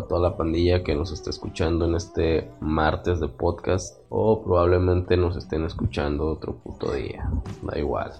Para 0.00 0.08
toda 0.08 0.30
la 0.30 0.36
pandilla 0.38 0.82
que 0.82 0.94
nos 0.94 1.12
está 1.12 1.28
escuchando 1.28 1.84
en 1.84 1.94
este 1.94 2.50
martes 2.60 3.20
de 3.20 3.28
podcast. 3.28 4.00
O 4.08 4.42
probablemente 4.42 5.14
nos 5.18 5.36
estén 5.36 5.66
escuchando 5.66 6.26
otro 6.26 6.56
puto 6.56 6.94
día. 6.94 7.30
Da 7.60 7.78
igual. 7.78 8.12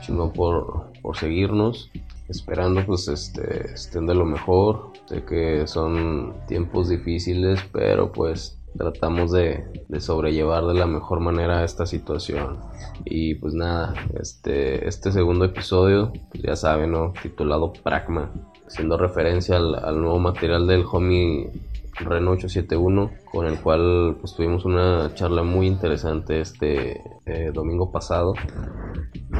Chingo 0.00 0.32
por, 0.32 0.86
por 1.02 1.18
seguirnos. 1.18 1.90
Esperando 2.30 2.82
pues 2.86 3.08
este, 3.08 3.74
estén 3.74 4.06
de 4.06 4.14
lo 4.14 4.24
mejor. 4.24 4.92
Sé 5.04 5.22
que 5.26 5.66
son 5.66 6.34
tiempos 6.46 6.88
difíciles, 6.88 7.60
pero 7.72 8.10
pues 8.10 8.58
tratamos 8.78 9.30
de, 9.32 9.66
sobrellevar 9.98 10.64
de 10.64 10.74
la 10.74 10.86
mejor 10.86 11.20
manera 11.20 11.62
esta 11.62 11.84
situación. 11.84 12.58
Y 13.04 13.34
pues 13.34 13.52
nada, 13.52 13.92
este, 14.18 14.88
este 14.88 15.12
segundo 15.12 15.44
episodio, 15.44 16.10
pues 16.30 16.42
ya 16.42 16.56
saben, 16.56 16.92
¿no? 16.92 17.12
Titulado 17.22 17.72
Pragma, 17.72 18.32
haciendo 18.68 18.96
referencia 18.96 19.56
al, 19.56 20.00
nuevo 20.00 20.18
material 20.18 20.66
del 20.66 20.84
homie 20.90 21.50
Reno 21.98 22.30
871, 22.32 23.10
con 23.32 23.46
el 23.46 23.60
cual 23.60 24.16
pues 24.20 24.34
tuvimos 24.34 24.64
una 24.64 25.12
charla 25.14 25.42
muy 25.42 25.66
interesante 25.66 26.40
este 26.40 27.02
eh, 27.26 27.50
domingo 27.52 27.90
pasado, 27.90 28.34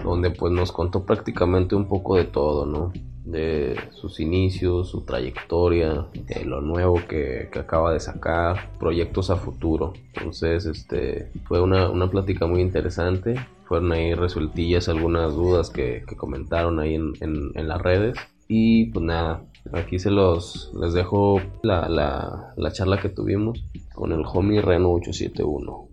donde 0.03 0.31
pues 0.31 0.53
nos 0.53 0.73
contó 0.73 1.05
prácticamente 1.05 1.77
un 1.77 1.87
poco 1.87 2.17
de 2.17 2.25
todo, 2.25 2.67
¿no? 2.67 2.93
de 3.29 3.79
sus 3.91 4.21
inicios, 4.21 4.89
su 4.89 5.03
trayectoria, 5.03 6.07
lo 6.47 6.63
nuevo 6.63 7.01
que, 7.07 7.51
acaba 7.55 7.93
de 7.93 8.01
sacar, 8.01 8.71
proyectos 8.79 9.29
a 9.29 9.37
futuro. 9.37 9.93
Entonces, 10.15 10.65
este, 10.65 11.31
fue 11.45 11.61
una, 11.61 12.11
plática 12.11 12.47
muy 12.47 12.63
interesante. 12.63 13.35
Fueron 13.67 13.93
ahí 13.93 14.15
resueltillas 14.15 14.89
algunas 14.89 15.35
dudas 15.35 15.69
que, 15.69 16.05
comentaron 16.17 16.81
ahí 16.81 16.95
en, 16.95 17.69
las 17.69 17.83
redes. 17.83 18.17
Y 18.51 18.87
pues 18.87 19.05
nada, 19.05 19.43
aquí 19.75 19.99
se 19.99 20.11
los 20.11 20.73
les 20.75 20.95
dejo 20.95 21.39
la, 21.63 21.87
la, 21.87 22.55
la 22.57 22.73
charla 22.73 22.99
que 22.99 23.11
tuvimos 23.11 23.63
con 23.95 24.11
el 24.13 24.23
homie 24.25 24.63
Reno 24.63 24.91
871. 24.93 25.89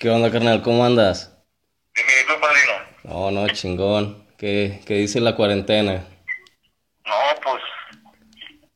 ¿Qué 0.00 0.08
onda, 0.10 0.30
carnal? 0.30 0.62
¿Cómo 0.62 0.84
andas? 0.84 1.36
Dime, 1.92 2.08
¿tú, 2.28 2.40
padrino? 2.40 2.72
No, 3.02 3.30
no, 3.32 3.48
chingón. 3.48 4.28
¿Qué, 4.38 4.80
¿Qué, 4.86 4.94
dice 4.94 5.20
la 5.20 5.34
cuarentena? 5.34 6.06
No, 7.04 7.14
pues, 7.42 7.62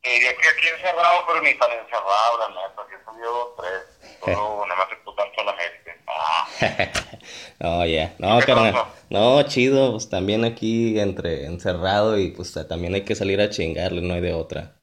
diría 0.03 0.35
que 0.35 0.49
aquí 0.49 0.67
encerrado, 0.67 1.23
pero 1.25 1.41
ni 1.41 1.57
tan 1.57 1.71
encerrado, 1.71 2.39
la 2.39 2.49
neta. 2.49 2.81
Aquí 2.81 2.95
salió 3.05 3.55
tres. 3.57 4.19
Solo 4.19 4.65
nada 4.67 4.75
más 4.75 4.89
tanto 5.15 5.41
a 5.41 5.43
la 5.45 5.53
gente. 5.53 5.83
Ah. 6.63 6.89
no, 7.59 7.85
ya. 7.85 8.15
No, 8.19 8.39
carnal. 8.39 8.75
No, 9.09 9.41
chido. 9.43 9.91
Pues 9.91 10.09
también 10.09 10.45
aquí 10.45 10.99
entre 10.99 11.45
encerrado 11.45 12.17
y 12.17 12.31
pues 12.31 12.53
también 12.67 12.93
hay 12.93 13.01
que 13.01 13.15
salir 13.15 13.41
a 13.41 13.49
chingarle, 13.49 14.01
no 14.01 14.13
hay 14.13 14.21
de 14.21 14.33
otra. 14.33 14.79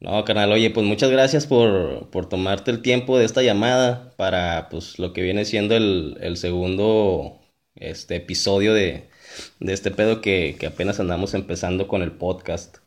No, 0.00 0.24
canal, 0.24 0.52
oye, 0.52 0.70
pues 0.70 0.86
muchas 0.86 1.10
gracias 1.10 1.46
por, 1.46 2.08
por, 2.10 2.28
tomarte 2.28 2.70
el 2.70 2.82
tiempo 2.82 3.18
de 3.18 3.24
esta 3.24 3.42
llamada 3.42 4.12
para 4.16 4.68
pues 4.68 5.00
lo 5.00 5.12
que 5.12 5.22
viene 5.22 5.44
siendo 5.44 5.74
el, 5.74 6.16
el 6.20 6.36
segundo 6.36 7.40
este 7.74 8.16
episodio 8.16 8.74
de, 8.74 9.10
de 9.58 9.72
este 9.72 9.90
pedo 9.90 10.20
que, 10.20 10.56
que, 10.58 10.66
apenas 10.66 11.00
andamos 11.00 11.34
empezando 11.34 11.88
con 11.88 12.02
el 12.02 12.12
podcast. 12.12 12.78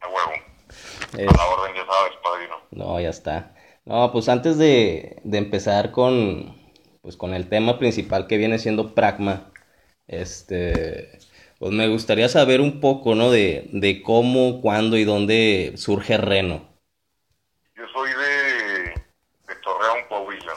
A 0.00 0.08
huevo. 0.08 0.32
A 1.12 1.36
la 1.36 1.46
orden, 1.46 1.74
ya 1.74 1.84
sabes, 1.84 2.12
padrino. 2.22 2.56
No, 2.70 2.98
ya 2.98 3.10
está. 3.10 3.54
No, 3.84 4.12
pues 4.12 4.28
antes 4.28 4.58
de, 4.58 5.20
de 5.24 5.38
empezar 5.38 5.90
con 5.90 6.60
pues 7.02 7.16
con 7.16 7.34
el 7.34 7.48
tema 7.48 7.78
principal 7.78 8.28
que 8.28 8.36
viene 8.36 8.58
siendo 8.58 8.94
Pragma, 8.94 9.50
este 10.06 11.18
pues 11.58 11.72
me 11.72 11.88
gustaría 11.88 12.28
saber 12.28 12.60
un 12.60 12.80
poco, 12.80 13.14
¿no? 13.14 13.30
De, 13.30 13.68
de 13.72 14.02
cómo, 14.02 14.60
cuándo 14.60 14.96
y 14.96 15.04
dónde 15.04 15.74
surge 15.76 16.16
Reno. 16.16 16.68
Yo 17.76 17.84
soy 17.92 18.10
de, 18.10 18.82
de 19.46 19.54
Torreón, 19.62 20.04
Coahuila. 20.08 20.54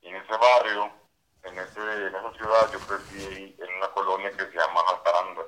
Y 0.00 0.08
en 0.08 0.16
ese 0.16 0.32
barrio, 0.32 0.90
en, 1.44 1.58
ese, 1.58 1.80
en 1.80 2.14
esa 2.14 2.32
ciudad, 2.38 2.72
yo 2.72 2.78
crecí 2.80 3.54
en 3.58 3.76
una 3.76 3.88
colonia 3.92 4.30
que 4.30 4.44
se 4.44 4.56
llama 4.56 4.80
Jacaranda. 4.86 5.42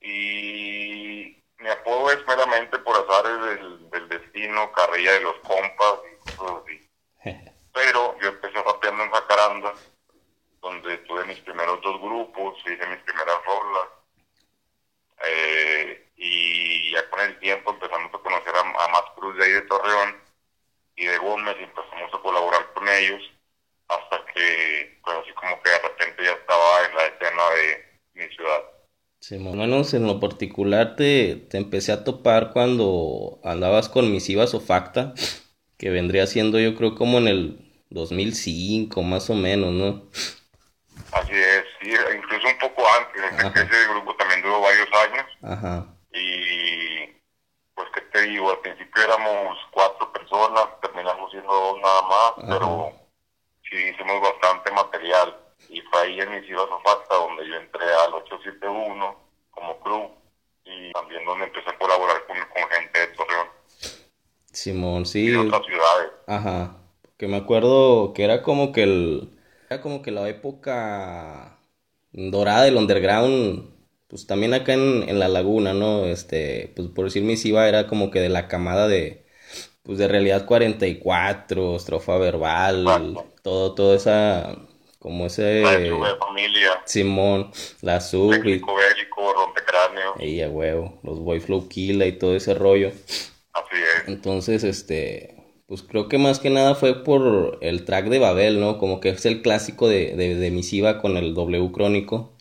Y 0.00 1.42
mi 1.58 1.68
apodo 1.68 2.12
es 2.12 2.24
meramente 2.28 2.78
por 2.78 2.94
azares 2.94 3.40
destino, 3.42 3.47
carrilla 4.72 5.12
de 5.12 5.20
los 5.20 5.36
compas 5.36 6.00
y 6.12 6.36
cosas 6.36 6.62
así. 6.62 6.88
Pero 7.72 8.18
yo 8.20 8.28
empecé 8.28 8.62
rapeando 8.62 9.04
en 9.04 9.10
Jacaranda 9.10 9.74
donde 10.60 10.98
tuve 10.98 11.24
mis 11.24 11.38
primeros 11.40 11.80
dos 11.82 12.00
grupos, 12.00 12.58
hice 12.60 12.86
mis 12.86 12.98
primeras 13.00 13.44
rolas. 13.44 13.88
Eh, 15.24 16.08
y 16.16 16.92
ya 16.92 17.08
con 17.10 17.20
el 17.20 17.38
tiempo 17.38 17.70
empezamos 17.70 18.12
a 18.14 18.18
conocer 18.18 18.54
a, 18.54 18.64
más 18.64 19.02
Cruz 19.16 19.36
de 19.36 19.44
ahí 19.44 19.52
de 19.52 19.62
Torreón 19.62 20.16
y 20.96 21.06
de 21.06 21.18
Gómez 21.18 21.56
y 21.60 21.64
empezamos 21.64 22.12
a 22.12 22.18
colaborar 22.18 22.72
con 22.72 22.88
ellos 22.88 23.22
hasta 23.88 24.24
que, 24.32 24.98
pues 25.04 25.16
así 25.18 25.32
como 25.32 25.60
que 25.62 25.70
de 25.70 25.78
repente 25.78 26.24
ya 26.24 26.32
estaba 26.32 26.86
en 26.86 26.96
la 26.96 27.06
escena 27.06 27.50
de 27.50 28.00
mi 28.14 28.34
ciudad. 28.34 28.62
En 29.94 30.06
lo 30.06 30.20
particular 30.20 30.96
te, 30.96 31.36
te 31.36 31.56
empecé 31.56 31.92
a 31.92 32.04
topar 32.04 32.52
cuando 32.52 33.40
andabas 33.44 33.88
con 33.88 34.10
Misivas 34.12 34.54
o 34.54 34.60
Facta, 34.60 35.14
que 35.76 35.90
vendría 35.90 36.26
siendo 36.26 36.58
yo 36.58 36.74
creo 36.74 36.94
como 36.94 37.18
en 37.18 37.28
el 37.28 37.84
2005 37.90 39.02
más 39.02 39.30
o 39.30 39.34
menos, 39.34 39.72
¿no? 39.72 40.02
Así 41.12 41.32
es, 41.32 41.64
sí, 41.80 41.90
incluso 42.16 42.48
un 42.48 42.58
poco 42.58 42.82
antes, 42.98 43.62
ese 43.62 43.88
grupo 43.88 44.14
también 44.16 44.42
duró 44.42 44.60
varios 44.60 44.88
años. 44.92 45.26
Ajá. 45.42 45.86
Y 46.12 47.06
pues 47.74 47.88
que 47.94 48.00
te 48.00 48.22
digo, 48.22 48.50
al 48.50 48.60
principio 48.60 49.02
éramos 49.02 49.56
cuatro 49.70 50.12
personas, 50.12 50.66
terminamos 50.82 51.30
siendo 51.30 51.52
dos 51.52 51.80
nada 51.80 52.02
más, 52.02 52.32
pero 52.48 52.92
sí 53.68 53.76
hicimos 53.76 54.20
bastante 54.20 54.70
material. 54.72 55.36
Y 55.70 55.80
fue 55.82 56.02
ahí 56.02 56.20
en 56.20 56.30
Mis 56.30 56.48
Ibas 56.48 56.68
donde 57.10 57.48
yo 57.48 57.56
entré 57.56 57.84
al 57.84 58.14
871 58.14 58.88
como 58.98 59.27
club 59.88 60.10
y 60.64 60.92
también 60.92 61.24
donde 61.24 61.46
empecé 61.46 61.70
a 61.70 61.78
colaborar 61.78 62.16
con, 62.26 62.36
gente 62.36 63.00
de 63.00 63.06
Torreón. 63.08 63.46
Simón, 64.52 65.06
sí. 65.06 65.30
Y 65.30 65.34
otras 65.34 65.64
ciudades. 65.64 66.10
Ajá. 66.26 66.76
Que 67.16 67.26
me 67.26 67.36
acuerdo 67.36 68.12
que 68.12 68.24
era 68.24 68.42
como 68.42 68.72
que 68.72 68.82
el 68.82 69.38
era 69.70 69.80
como 69.82 70.02
que 70.02 70.10
la 70.10 70.26
época 70.28 71.58
dorada 72.12 72.64
del 72.64 72.76
underground, 72.76 73.70
pues 74.08 74.26
también 74.26 74.54
acá 74.54 74.72
en, 74.72 75.18
la 75.18 75.28
laguna, 75.28 75.74
¿no? 75.74 76.06
Este, 76.06 76.72
pues 76.74 76.88
por 76.88 77.06
decir 77.06 77.22
misiva 77.22 77.68
era 77.68 77.86
como 77.86 78.10
que 78.10 78.20
de 78.20 78.30
la 78.30 78.48
camada 78.48 78.88
de, 78.88 79.26
pues 79.82 79.98
de 79.98 80.08
realidad 80.08 80.46
44, 80.46 81.76
estrofa 81.76 82.16
verbal, 82.16 82.86
todo, 83.42 83.74
todo 83.74 83.94
esa, 83.94 84.56
como 84.98 85.26
ese... 85.26 85.60
La 85.60 86.16
familia. 86.16 86.82
Simón, 86.86 87.50
la 87.82 88.00
sub. 88.00 88.30
Bélico, 88.30 88.74
rompecráneo. 89.86 90.14
Y 90.26 90.40
a 90.40 90.48
huevo, 90.48 90.98
los 91.02 91.20
Boy 91.20 91.40
Flow 91.40 91.68
Killa 91.68 92.06
y 92.06 92.18
todo 92.18 92.34
ese 92.34 92.54
rollo. 92.54 92.88
Así 92.88 93.76
es. 93.76 94.08
Entonces, 94.08 94.64
este, 94.64 95.38
pues 95.68 95.82
creo 95.82 96.08
que 96.08 96.16
más 96.16 96.38
que 96.38 96.48
nada 96.48 96.74
fue 96.74 97.04
por 97.04 97.58
el 97.60 97.84
track 97.84 98.06
de 98.06 98.18
Babel, 98.18 98.58
¿no? 98.58 98.78
Como 98.78 99.00
que 99.00 99.10
es 99.10 99.26
el 99.26 99.42
clásico 99.42 99.86
de, 99.86 100.16
de, 100.16 100.50
Misiva 100.50 101.00
con 101.00 101.18
el 101.18 101.34
W 101.34 101.70
crónico, 101.72 102.36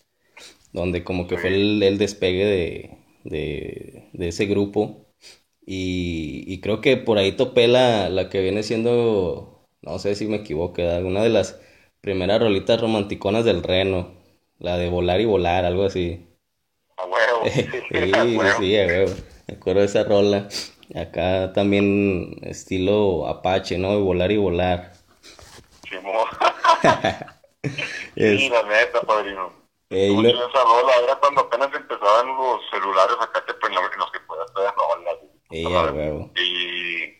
donde 0.72 1.04
como 1.04 1.28
que 1.28 1.38
fue 1.38 1.50
el, 1.50 1.98
despegue 1.98 2.46
de, 2.46 2.98
de, 3.26 4.10
de, 4.14 4.28
ese 4.30 4.46
grupo. 4.46 5.06
Y, 5.66 6.46
y, 6.48 6.62
creo 6.62 6.80
que 6.80 6.96
por 6.96 7.18
ahí 7.18 7.34
topé 7.34 7.68
la, 7.68 8.10
la 8.10 8.30
que 8.30 8.42
viene 8.42 8.64
siendo, 8.64 9.68
no 9.82 10.00
sé 10.00 10.16
si 10.16 10.28
me 10.28 10.38
equivoco, 10.38 10.82
una 10.82 11.22
de 11.22 11.30
las 11.30 11.60
primeras 12.00 12.40
rolitas 12.40 12.80
romanticonas 12.80 13.44
del 13.44 13.64
Reno, 13.64 14.14
la 14.60 14.78
de 14.78 14.90
volar 14.90 15.20
y 15.20 15.26
volar, 15.26 15.66
algo 15.66 15.84
así. 15.84 16.28
A 16.98 17.06
huevo. 17.06 17.44
sí, 17.54 17.64
sí, 17.72 17.82
sí, 18.58 18.78
a 18.78 18.86
huevo. 18.88 19.14
Me 19.48 19.56
acuerdo 19.56 19.80
de 19.82 19.86
esa 19.86 20.04
rola. 20.04 20.48
Acá 20.96 21.52
también 21.54 22.38
estilo 22.44 23.28
Apache, 23.28 23.78
¿no? 23.78 23.94
Y 23.94 24.02
volar 24.02 24.32
y 24.32 24.38
volar. 24.38 24.94
sí, 28.16 28.50
la 28.50 28.64
neta, 28.64 29.02
padrino. 29.02 29.52
Eh, 29.90 30.10
lo... 30.10 30.28
esa 30.28 30.64
rola, 30.64 30.94
era 31.04 31.16
cuando 31.16 31.42
apenas 31.42 31.74
empezaban 31.74 32.28
los 32.28 32.62
celulares 32.70 33.16
acá 33.22 33.44
que, 33.46 33.54
pues, 33.54 33.72
en 33.72 34.00
los 34.00 34.12
que 34.12 34.20
podías 34.22 34.52
hacer 34.52 34.74
rolas. 34.76 35.18
Y 35.50 35.66
Y 36.42 37.18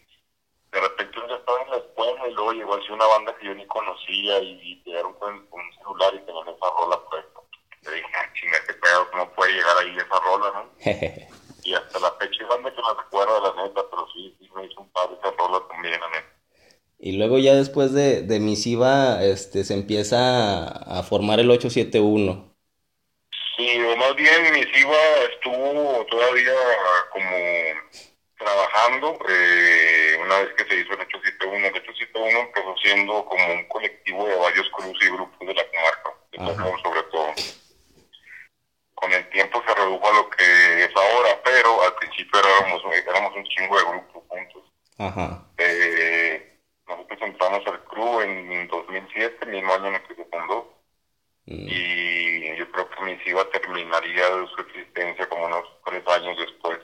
de 0.72 0.82
repente 0.82 1.18
yo 1.18 1.36
estaba 1.36 1.62
en 1.62 1.70
la 1.72 1.78
escuela 1.78 2.28
y 2.28 2.34
luego 2.34 2.52
llegó 2.54 2.76
así 2.76 2.92
una 2.92 3.06
banda 3.06 3.36
que 3.38 3.46
yo 3.48 3.56
ni 3.56 3.66
conocía 3.68 4.40
y, 4.40 4.82
llegaron 4.86 5.14
con, 5.14 5.34
un 5.34 5.74
celular 5.78 6.14
y 6.14 6.20
tenían 6.26 6.48
esa 6.50 6.70
rola 6.78 7.00
puesta. 7.10 7.37
Le 7.90 7.96
dije, 7.96 8.08
ah, 8.16 8.30
chinga, 8.34 8.58
qué 8.68 8.74
pedo, 8.74 9.12
¿cómo 9.12 9.30
puede 9.34 9.54
llegar 9.54 9.78
ahí 9.78 9.96
esa 9.98 10.20
rola, 10.20 10.52
no? 10.54 10.72
y 11.64 11.74
hasta 11.74 12.00
la 12.00 12.12
fecha 12.14 12.44
igual 12.44 12.64
que 12.64 12.82
no 12.82 12.94
recuerdo 12.94 13.42
la 13.42 13.64
neta, 13.64 13.82
pero 13.90 14.08
sí, 14.14 14.36
sí 14.40 14.50
me 14.56 14.66
hizo 14.66 14.82
un 14.82 14.90
par 14.92 15.10
de 15.10 15.16
esa 15.16 15.32
rola 15.32 15.62
también, 15.70 16.00
la 16.00 16.10
neta. 16.10 16.38
Y 17.00 17.18
luego 17.18 17.38
ya 17.38 17.54
después 17.54 17.94
de, 17.94 18.24
de 18.24 18.40
Misiva, 18.40 19.24
este, 19.24 19.64
se 19.64 19.76
empieza 19.76 20.66
a, 20.68 21.04
formar 21.04 21.40
el 21.40 21.52
871. 21.52 22.56
Sí, 23.56 23.80
o 23.80 23.96
más 23.98 24.16
bien 24.16 24.54
Misiva 24.54 24.98
estuvo 25.32 26.06
todavía 26.10 26.54
como 27.12 27.30
trabajando 28.38 29.18
eh, 29.30 30.18
una 30.24 30.40
vez 30.40 30.50
que 30.58 30.66
se 30.66 30.76
hizo 30.82 30.94
el 30.94 31.02
871. 31.02 31.68
El 31.68 31.76
871 31.76 32.40
empezó 32.40 32.76
siendo 32.82 33.26
como 33.26 33.54
un 33.54 33.68
colectivo 33.68 34.28
de 34.28 34.36
varios 34.36 34.68
cruz 34.70 34.98
y 35.02 35.08
grupos 35.08 35.48
de 35.48 35.54
la 35.54 35.66
comarca, 35.70 36.14
de 36.32 36.82
sobre 36.82 37.04
todo. 37.12 37.28
Con 38.96 39.14
el 39.14 39.30
tiempo 39.30 39.62
se 39.62 39.66
redujo 39.78 40.10
a 40.10 40.14
lo 40.14 40.30
que 40.30 40.84
es 40.84 40.96
ahora, 40.96 41.40
pero 41.44 41.82
al 41.84 41.96
principio 41.96 42.40
éramos, 42.40 42.82
éramos 42.96 43.36
un 43.36 43.44
chingo 43.46 43.78
de 43.78 43.84
grupos 43.86 44.24
juntos. 44.28 44.64
Ajá. 44.98 45.44
Eh, 45.58 46.58
nosotros 46.88 47.20
entramos 47.22 47.68
al 47.68 47.84
club 47.86 48.22
en 48.22 48.68
2007, 48.68 49.46
mismo 49.46 49.74
año 49.74 49.88
en 49.88 49.96
el 49.96 50.04
que 50.04 50.16
se 50.16 50.26
fundó. 50.26 50.74
Mm. 51.46 51.68
Y 51.70 52.58
yo 52.58 52.72
creo 52.72 52.90
que 52.90 53.04
Misiva 53.04 53.50
terminaría 53.52 54.28
su 54.54 54.62
existencia 54.62 55.30
como 55.30 55.46
unos 55.46 55.64
tres 55.86 56.04
años 56.08 56.38
después. 56.38 56.80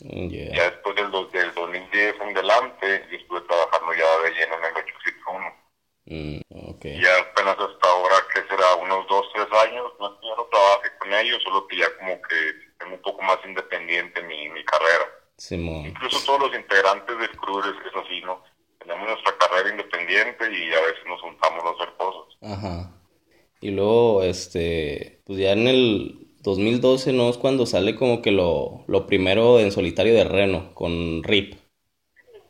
Mm, 0.00 0.28
ya 0.28 0.70
después 0.70 0.96
del, 0.96 1.10
del 1.10 1.54
2010 1.54 2.14
en 2.20 2.36
adelante, 2.36 3.06
yo 3.10 3.16
estuve 3.16 3.40
trabajando 3.42 3.92
ya 3.94 4.18
de 4.22 4.30
lleno 4.30 4.54
en 4.56 4.64
el 4.64 4.76
871. 4.76 5.60
Mm, 6.06 6.40
okay. 6.74 7.00
Y 7.00 7.06
apenas 7.06 7.58
hasta 7.58 7.88
ahora, 7.88 8.16
que 8.34 8.42
será 8.48 8.74
unos 8.76 9.06
dos, 9.08 9.26
tres 9.34 9.46
años, 9.64 9.92
no 9.98 10.12
es 10.12 10.20
que 10.20 10.26
yo 10.26 10.36
no 10.36 10.44
trabaje 10.44 10.90
con 10.98 11.09
ellos, 11.20 11.42
solo 11.42 11.66
que 11.66 11.76
ya 11.76 11.86
como 11.98 12.20
que 12.22 12.36
tengo 12.78 12.94
un 12.94 13.02
poco 13.02 13.22
más 13.22 13.38
independiente 13.44 14.22
mi, 14.22 14.48
mi 14.48 14.64
carrera. 14.64 15.06
Incluso 15.48 16.18
todos 16.26 16.40
los 16.40 16.54
integrantes 16.54 17.18
del 17.18 17.30
club 17.30 17.62
es, 17.64 17.96
así, 17.96 18.20
¿no? 18.20 18.42
Tenemos 18.78 19.08
nuestra 19.08 19.36
carrera 19.38 19.70
independiente 19.70 20.44
y 20.52 20.72
a 20.72 20.80
veces 20.80 21.04
nos 21.06 21.20
juntamos 21.20 21.64
a 21.64 21.70
hacer 21.70 21.94
cosas. 21.96 22.36
Ajá. 22.42 22.92
Y 23.60 23.70
luego, 23.70 24.22
este, 24.22 25.20
pues 25.24 25.38
ya 25.38 25.52
en 25.52 25.66
el 25.66 26.26
2012, 26.42 27.12
¿no? 27.12 27.30
Es 27.30 27.38
cuando 27.38 27.66
sale 27.66 27.94
como 27.94 28.20
que 28.20 28.32
lo, 28.32 28.84
lo 28.86 29.06
primero 29.06 29.58
en 29.60 29.72
solitario 29.72 30.14
de 30.14 30.24
Reno, 30.24 30.74
con 30.74 31.22
RIP. 31.22 31.54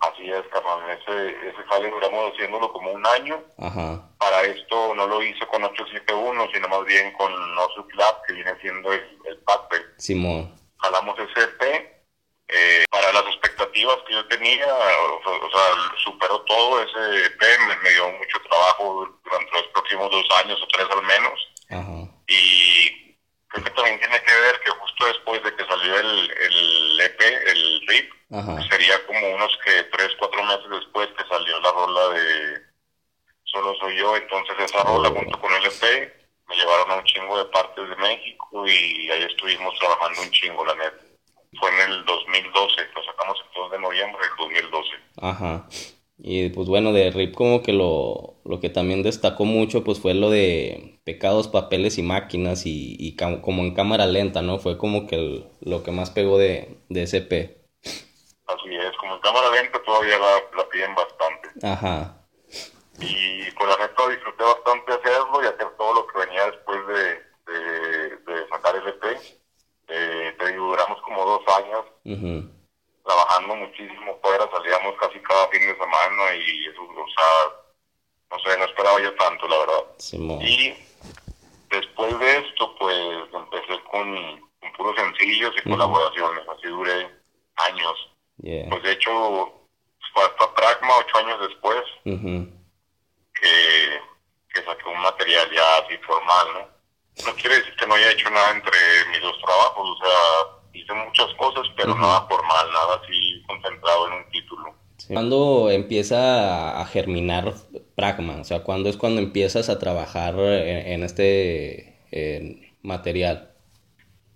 Así 0.00 0.28
es, 0.28 0.42
carnal. 0.52 0.89
Ese, 1.00 1.48
ese 1.48 1.62
jale 1.68 1.90
duramos 1.90 2.32
haciéndolo 2.32 2.72
como 2.72 2.92
un 2.92 3.06
año. 3.06 3.42
Ajá. 3.58 4.02
Para 4.18 4.42
esto 4.42 4.94
no 4.94 5.06
lo 5.06 5.22
hice 5.22 5.46
con 5.46 5.64
871, 5.64 6.48
sino 6.52 6.68
más 6.68 6.84
bien 6.84 7.12
con 7.12 7.32
No 7.54 7.68
Club, 7.68 8.14
que 8.26 8.34
viene 8.34 8.52
siendo 8.60 8.92
el, 8.92 9.18
el 9.24 9.38
Simón. 9.98 10.54
Jalamos 10.78 11.18
ese 11.18 11.44
EP. 11.44 12.00
Eh, 12.52 12.84
para 12.90 13.12
las 13.12 13.22
expectativas 13.26 13.96
que 14.08 14.14
yo 14.14 14.26
tenía, 14.26 14.66
o, 14.66 15.50
sea, 15.50 15.94
superó 16.02 16.40
todo 16.42 16.82
ese 16.82 17.26
EP, 17.26 17.40
me, 17.68 17.76
me, 17.76 17.90
dio 17.90 18.10
mucho 18.10 18.38
trabajo 18.48 19.08
durante 19.22 19.52
los 19.52 19.66
próximos 19.68 20.10
dos 20.10 20.26
años 20.44 20.60
o 20.60 20.66
tres 20.66 20.86
al 20.90 21.02
menos. 21.02 21.52
Ajá. 21.70 22.12
Y 22.26 23.09
creo 23.50 23.64
que 23.64 23.70
también 23.70 23.98
tiene 23.98 24.22
que 24.22 24.40
ver 24.40 24.60
que 24.60 24.70
justo 24.70 25.06
después 25.06 25.42
de 25.42 25.54
que 25.54 25.66
salió 25.66 25.98
el, 25.98 26.30
el 26.30 27.00
EP, 27.00 27.20
el 27.20 27.86
RIP, 27.88 28.12
sería 28.70 29.06
como 29.06 29.34
unos 29.34 29.58
que 29.64 29.82
tres, 29.84 30.10
cuatro 30.18 30.42
meses 30.44 30.70
después 30.70 31.08
que 31.16 31.28
salió 31.28 31.60
la 31.60 31.72
rola 31.72 32.08
de 32.10 32.62
Solo 33.44 33.74
Soy 33.80 33.96
Yo, 33.96 34.16
entonces 34.16 34.54
esa 34.60 34.84
rola 34.84 35.08
junto 35.08 35.40
con 35.40 35.52
el 35.52 35.66
EP 35.66 36.14
me 36.48 36.56
llevaron 36.56 36.90
a 36.90 36.96
un 36.96 37.04
chingo 37.04 37.38
de 37.38 37.44
partes 37.46 37.88
de 37.88 37.96
México 37.96 38.66
y 38.66 39.10
ahí 39.10 39.22
estuvimos 39.22 39.76
trabajando 39.78 40.22
un 40.22 40.30
chingo, 40.30 40.64
la 40.64 40.74
neta. 40.74 40.98
Fue 41.58 41.68
en 41.70 41.90
el 41.90 42.04
2012, 42.04 42.88
lo 42.94 43.04
sacamos 43.04 43.38
el 43.40 43.62
2 43.62 43.70
de 43.72 43.78
noviembre 43.80 44.22
del 44.22 44.36
2012. 44.70 44.90
Ajá. 45.22 45.66
Y 46.22 46.50
pues 46.50 46.68
bueno, 46.68 46.92
de 46.92 47.10
RIP 47.10 47.34
como 47.34 47.62
que 47.62 47.72
lo, 47.72 48.34
lo 48.44 48.60
que 48.60 48.68
también 48.68 49.02
destacó 49.02 49.44
mucho 49.44 49.84
pues 49.84 50.00
fue 50.00 50.12
lo 50.12 50.28
de 50.28 51.00
pecados, 51.04 51.48
papeles 51.48 51.96
y 51.96 52.02
máquinas 52.02 52.66
y, 52.66 52.96
y 52.98 53.16
como 53.16 53.62
en 53.62 53.74
cámara 53.74 54.06
lenta, 54.06 54.42
¿no? 54.42 54.58
Fue 54.58 54.76
como 54.76 55.06
que 55.06 55.46
lo 55.60 55.82
que 55.82 55.92
más 55.92 56.10
pegó 56.10 56.36
de, 56.36 56.76
de 56.90 57.02
SP. 57.08 57.56
Así 58.46 58.76
es, 58.76 58.96
como 58.98 59.14
en 59.14 59.20
cámara 59.20 59.50
lenta 59.50 59.82
todavía 59.82 60.18
la, 60.18 60.68
piden 60.68 60.94
bastante. 60.94 61.66
Ajá. 61.66 62.16
Y 63.00 63.50
pues 63.52 63.68
la 63.68 63.86
neta 63.86 64.08
disfruté 64.08 64.44
bastante 64.44 64.92
hacerlo 64.92 65.42
y 65.42 65.46
hacer 65.46 65.68
todo 65.78 65.94
lo 65.94 66.06
que 66.06 66.18
venía 66.18 66.44
después 66.46 66.86
de, 66.86 67.14
de, 68.26 68.48
sacar 68.50 68.76
el 68.76 68.88
EP. 68.88 69.04
Eh, 69.88 70.34
te 70.38 70.52
duramos 70.54 71.00
como 71.00 71.24
dos 71.24 71.42
años. 71.56 71.84
Uh 72.04 72.59
trabajando 73.04 73.56
muchísimo 73.56 74.18
fuera, 74.22 74.48
salíamos 74.50 74.94
casi 75.00 75.18
cada 75.20 75.48
fin 75.48 75.62
de 75.62 75.74
semana 75.74 76.34
y 76.36 76.66
eso, 76.66 76.82
o 76.82 77.06
sea, 77.16 77.60
no 78.30 78.38
sé, 78.38 78.58
no 78.58 78.64
esperaba 78.64 79.00
yo 79.00 79.14
tanto, 79.16 79.48
la 79.48 79.58
verdad. 79.58 79.84
y 80.42 80.74
después 81.70 82.18
de 82.18 82.38
esto, 82.38 82.74
pues 82.78 82.98
empecé 83.32 83.82
con, 83.90 84.50
puros 84.76 84.96
sencillos 84.96 85.52
y 85.58 85.68
colaboraciones, 85.68 86.48
así 86.48 86.68
duré 86.68 87.10
años. 87.56 88.10
Pues 88.70 88.82
de 88.82 88.92
hecho, 88.92 89.52
fue 90.14 90.24
hasta 90.24 90.54
Pragma, 90.54 90.96
ocho 90.98 91.18
años 91.18 91.40
después, 91.40 91.82
que, 92.04 94.00
que 94.54 94.64
saqué 94.64 94.88
un 94.88 95.00
material 95.00 95.50
ya 95.50 95.76
así 95.78 95.96
formal, 95.98 96.46
¿no? 96.54 96.80
No 97.26 97.34
quiere 97.34 97.56
decir 97.56 97.76
que 97.76 97.86
no 97.86 97.94
haya 97.94 98.12
hecho 98.12 98.30
nada 98.30 98.52
entre 98.52 98.78
mis 99.10 99.20
dos 99.20 99.38
trabajos, 99.40 99.88
o 99.90 100.04
sea, 100.04 100.59
hice 100.72 100.92
muchas 100.92 101.32
cosas, 101.34 101.66
pero 101.76 101.94
nada 101.94 102.26
formal, 102.28 102.66
nada 102.72 103.00
así 103.02 103.42
concentrado 103.46 104.08
en 104.08 104.12
un 104.14 104.30
título. 104.30 104.74
¿Cuándo 105.08 105.70
empieza 105.70 106.80
a 106.80 106.84
germinar 106.86 107.54
Pragma? 107.96 108.40
O 108.40 108.44
sea, 108.44 108.62
¿cuándo 108.62 108.88
es 108.88 108.96
cuando 108.96 109.20
empiezas 109.20 109.68
a 109.68 109.78
trabajar 109.78 110.34
en, 110.38 111.02
este 111.02 111.98
material? 112.82 113.50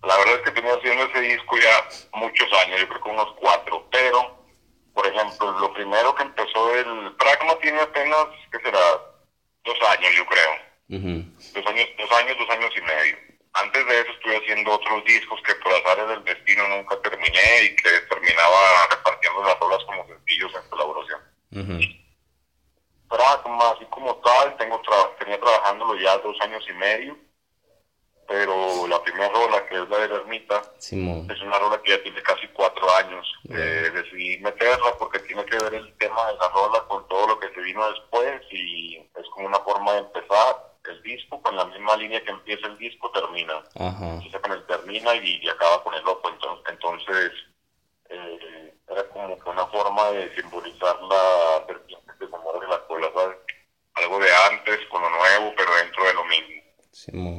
La 0.03 0.17
verdad 0.19 0.35
es 0.35 0.41
que 0.43 0.51
tenía 0.51 0.75
haciendo 0.75 1.05
ese 1.05 1.21
disco 1.21 1.57
ya 1.57 2.19
muchos 2.19 2.49
años, 2.65 2.81
yo 2.81 2.89
creo 2.89 3.03
que 3.03 3.11
unos 3.11 3.35
cuatro, 3.41 3.87
pero, 3.91 4.45
por 4.93 5.07
ejemplo, 5.07 5.53
lo 5.61 5.73
primero 5.73 6.15
que 6.15 6.23
empezó 6.23 6.75
el 6.75 7.15
Pragma 7.17 7.55
tiene 7.61 7.81
apenas, 7.81 8.27
¿qué 8.51 8.59
será? 8.63 8.81
Dos 9.65 9.79
años, 9.91 10.11
yo 10.17 10.27
creo. 10.27 10.51
dos, 11.55 11.67
años, 11.67 11.89
dos 11.99 12.13
años, 12.19 12.37
dos 12.39 12.51
años 12.51 12.71
y 12.77 12.81
medio 12.83 13.24
antes 13.55 13.87
de 13.87 14.01
eso 14.01 14.11
estuve 14.13 14.37
haciendo 14.37 14.73
otros 14.73 15.05
discos 15.05 15.41
que 15.47 15.55
por 15.57 15.73
azares 15.73 16.09
del 16.09 16.25
destino 16.25 16.67
nunca 16.69 17.01
terminé 17.03 17.63
y 17.63 17.77
que 17.77 17.91
terminaba 18.09 18.87
repartiendo 18.91 19.43
las 19.45 19.59
rolas 19.61 19.85
como 19.85 20.07
sencillos 20.07 20.53
en 20.55 20.69
colaboración. 20.71 21.21
Pragma, 23.09 23.71
así 23.71 23.85
como 23.91 24.17
tal, 24.17 24.57
tengo 24.57 24.83
tenía 25.21 25.39
trabajándolo 25.39 25.95
ya 26.01 26.19
dos 26.19 26.37
años 26.41 26.65
y 26.69 26.73
medio, 26.73 27.17
pero 28.27 28.89
la 28.89 29.01
primera 29.05 29.29
rola, 29.29 29.65
que 29.67 29.81
es 29.81 29.89
la 29.89 29.99
de 29.99 30.09
la 30.09 30.17
ermita, 30.17 30.63
es 30.81 30.93
una 31.43 31.59
rola 31.59 31.81
que 31.83 31.91
ya 31.93 32.03
tiene 32.03 32.21
casi 32.23 32.49
cuatro 32.49 32.93
años. 32.97 33.33
Eh, 33.51 33.91
decidí 33.95 34.39
meterla 34.39 34.97
porque 34.99 35.21
tiene 35.21 35.45
que 35.45 35.59
ver 35.59 35.75
el 35.75 35.97
tema 35.99 36.27
de 36.27 36.39
la 36.39 36.49
rola 36.49 36.81
con 36.89 37.07
todo 37.07 37.29
lo 37.29 37.39
que 37.39 37.53
se 37.55 37.61
vino 37.61 37.89
después 37.93 38.43
y 38.51 38.97
es 38.97 39.29
como 39.33 39.47
una 39.47 39.61
forma 39.61 39.93
de 39.93 39.99
empezar 39.99 40.74
el 40.85 41.03
disco 41.03 41.41
con 41.41 41.57
la 41.57 41.65
misma 41.67 41.97
línea 41.97 42.23
que 42.23 42.31
empieza 42.31 42.67
el 42.67 42.79
disco 42.79 43.11
termina. 43.11 43.63
Empieza 43.75 44.41
con 44.41 44.53
el 44.53 44.67
termina 44.67 45.15
y, 45.15 45.49
acaba 45.49 45.83
con 45.83 45.95
el 45.95 46.07
ojo. 46.07 46.29
Entonces, 46.29 46.65
entonces 46.69 47.33
eh, 48.11 48.75
era 48.89 49.09
como 49.09 49.39
que 49.39 49.49
una 49.49 49.67
forma 49.67 50.11
de 50.11 50.35
simbolizar 50.35 51.01
la 51.03 51.65
vertiente 51.67 52.13
de 52.19 52.27
amor 52.27 52.61
de 52.61 52.69
la 52.69 52.77
escuela, 52.77 53.09
¿sabes? 53.15 53.37
Algo 53.95 54.19
de 54.19 54.29
antes 54.51 54.81
con 54.91 55.03
lo 55.03 55.11
nuevo, 55.11 55.55
pero 55.57 55.75
dentro 55.77 56.05
de 56.05 56.15
lo 56.15 56.25
mismo. 56.25 56.63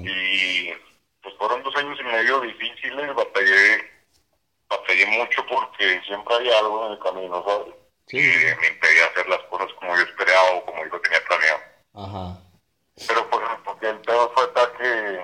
Y 0.08 0.72
pues 1.22 1.36
fueron 1.38 1.64
dos 1.64 1.76
años 1.76 1.98
y 2.00 2.04
medio 2.04 2.40
difíciles, 2.42 3.16
batallé, 3.16 3.92
batallé 4.70 5.06
mucho 5.08 5.46
porque 5.48 6.02
siempre 6.08 6.36
había 6.36 6.60
algo 6.60 6.88
en 6.88 6.94
el 6.94 7.00
camino, 7.00 7.44
¿sabes? 7.48 7.74
Que 8.08 8.56
me 8.62 8.68
impedía 8.68 9.06
hacer 9.06 9.28
las 9.28 9.42
cosas 9.44 9.72
como 9.80 9.96
yo 9.96 10.04
esperaba 10.04 10.52
o 10.52 10.66
como 10.66 10.86
yo 10.86 11.02
tenía 11.02 11.20
planeado. 11.26 11.62
Ajá. 11.94 12.45
Pero 13.08 13.30
por, 13.30 13.42
porque 13.64 13.90
el 13.90 14.00
peor 14.00 14.32
fue 14.34 14.48
tal 14.50 14.72
que, 14.78 15.20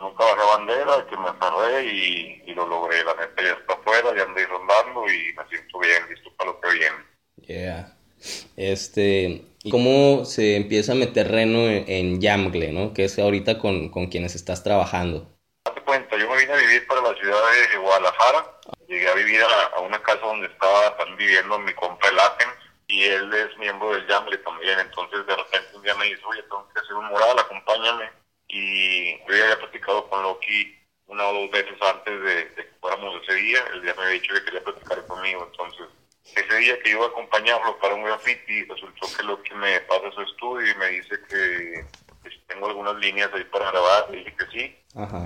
nunca 0.00 0.24
bajé 0.24 0.46
bandera, 0.46 1.06
que 1.08 1.16
me 1.16 1.28
cerré 1.40 1.84
y, 1.84 2.42
y, 2.46 2.54
lo 2.54 2.66
logré. 2.66 3.04
La 3.04 3.14
neta 3.14 3.42
ya 3.42 3.52
está 3.52 3.74
afuera, 3.74 4.16
ya 4.16 4.22
andé 4.22 4.46
rondando 4.46 5.04
y 5.06 5.32
me 5.34 5.48
siento 5.48 5.78
bien, 5.80 6.08
listo 6.08 6.30
para 6.36 6.50
lo 6.50 6.60
que 6.60 6.70
viene. 6.70 6.96
Yeah. 7.46 7.94
Este, 8.56 9.44
¿cómo 9.70 10.24
se 10.24 10.56
empieza 10.56 10.92
a 10.92 10.96
meter 10.96 11.30
Reno 11.30 11.66
en, 11.68 12.20
Yamgle, 12.20 12.72
no? 12.72 12.92
Que 12.92 13.04
es 13.04 13.18
ahorita 13.18 13.58
con, 13.58 13.90
con 13.90 14.06
quienes 14.06 14.34
estás 14.34 14.62
trabajando. 14.62 15.28
Date 15.64 15.82
cuenta, 15.82 16.16
yo 16.16 16.28
me 16.28 16.38
vine 16.38 16.52
a 16.52 16.56
vivir 16.56 16.86
para 16.86 17.00
la 17.02 17.14
ciudad 17.14 17.38
de 17.72 17.78
Guadalajara. 17.78 18.58
Llegué 18.88 19.08
a 19.08 19.14
vivir 19.14 19.40
a, 19.42 19.80
una 19.80 20.02
casa 20.02 20.20
donde 20.20 20.46
estaba 20.46 20.96
viviendo 21.16 21.58
mi 21.58 21.72
compa 21.74 22.08
el 22.08 22.18
y 22.88 23.04
él 23.04 23.32
es 23.34 23.56
miembro 23.58 23.92
del 23.92 24.06
Yamble 24.06 24.38
también, 24.38 24.80
entonces 24.80 25.24
de 25.26 25.36
repente 25.36 25.76
un 25.76 25.82
día 25.82 25.94
me 25.94 26.06
dice, 26.06 26.22
oye, 26.24 26.42
tengo 26.42 26.66
que 26.72 26.80
hacer 26.80 26.94
un 26.94 27.04
mural, 27.06 27.38
acompáñame. 27.38 28.10
Y 28.48 29.18
yo 29.26 29.36
ya 29.36 29.44
había 29.44 29.58
platicado 29.58 30.08
con 30.08 30.22
Loki 30.22 30.74
una 31.06 31.28
o 31.28 31.34
dos 31.34 31.50
veces 31.50 31.76
antes 31.82 32.22
de, 32.22 32.54
que 32.54 32.70
fuéramos 32.80 33.22
ese 33.22 33.34
día, 33.34 33.58
el 33.74 33.82
día 33.82 33.94
me 33.94 34.02
había 34.04 34.20
dicho 34.20 34.34
que 34.34 34.44
quería 34.44 34.64
platicar 34.64 35.06
conmigo, 35.06 35.46
entonces 35.50 35.86
ese 36.34 36.56
día 36.56 36.80
que 36.80 36.90
iba 36.90 37.04
a 37.04 37.08
acompañarlo 37.08 37.78
para 37.78 37.94
un 37.94 38.04
graffiti, 38.04 38.64
resultó 38.64 39.06
que 39.16 39.22
lo 39.22 39.42
que 39.42 39.54
me 39.54 39.80
pasa 39.80 40.10
su 40.12 40.22
estudio 40.22 40.70
y 40.70 40.74
me 40.76 40.88
dice 40.88 41.18
que 41.28 41.84
pues, 42.22 42.34
tengo 42.46 42.68
algunas 42.68 42.96
líneas 42.96 43.30
ahí 43.34 43.44
para 43.44 43.70
grabar, 43.70 44.10
le 44.10 44.18
dije 44.18 44.34
que 44.36 44.46
sí. 44.46 44.78
Ajá. 44.96 45.24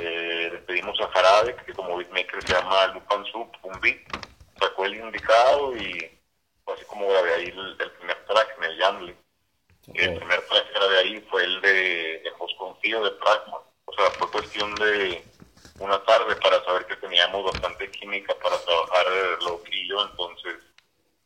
Eh, 0.00 0.50
le 0.52 0.58
pedimos 0.60 0.98
a 1.00 1.08
Jarabe, 1.08 1.56
que 1.66 1.72
como 1.72 1.98
beatmaker 1.98 2.42
se 2.42 2.54
llama 2.54 2.86
Lupan 2.88 3.24
Soup, 3.26 3.50
un 3.62 3.80
beat, 3.80 4.00
sacó 4.58 4.86
el 4.86 4.96
indicado 4.96 5.76
y 5.76 6.10
así 6.66 6.84
como 6.86 7.08
grabé 7.08 7.34
ahí 7.34 7.46
el, 7.46 7.90
primer 7.92 8.24
track 8.26 8.56
en 8.58 8.64
el 8.64 8.78
Yandle. 8.78 9.16
El 9.94 10.16
primer 10.16 10.46
track 10.46 10.66
que 10.68 10.74
grabé 10.74 10.98
ahí 10.98 11.20
fue 11.30 11.44
el 11.44 11.60
de 11.60 12.16
El 12.16 12.32
Confío 12.58 13.02
de 13.04 13.10
Pragma. 13.12 13.58
O 13.84 13.92
sea, 13.94 14.10
fue 14.12 14.30
cuestión 14.30 14.74
de 14.76 15.22
una 15.82 16.02
tarde 16.04 16.36
para 16.36 16.62
saber 16.64 16.86
que 16.86 16.96
teníamos 16.96 17.44
bastante 17.44 17.90
química 17.90 18.34
para 18.42 18.56
trabajar 18.58 19.06
loquillo, 19.42 20.08
entonces 20.10 20.54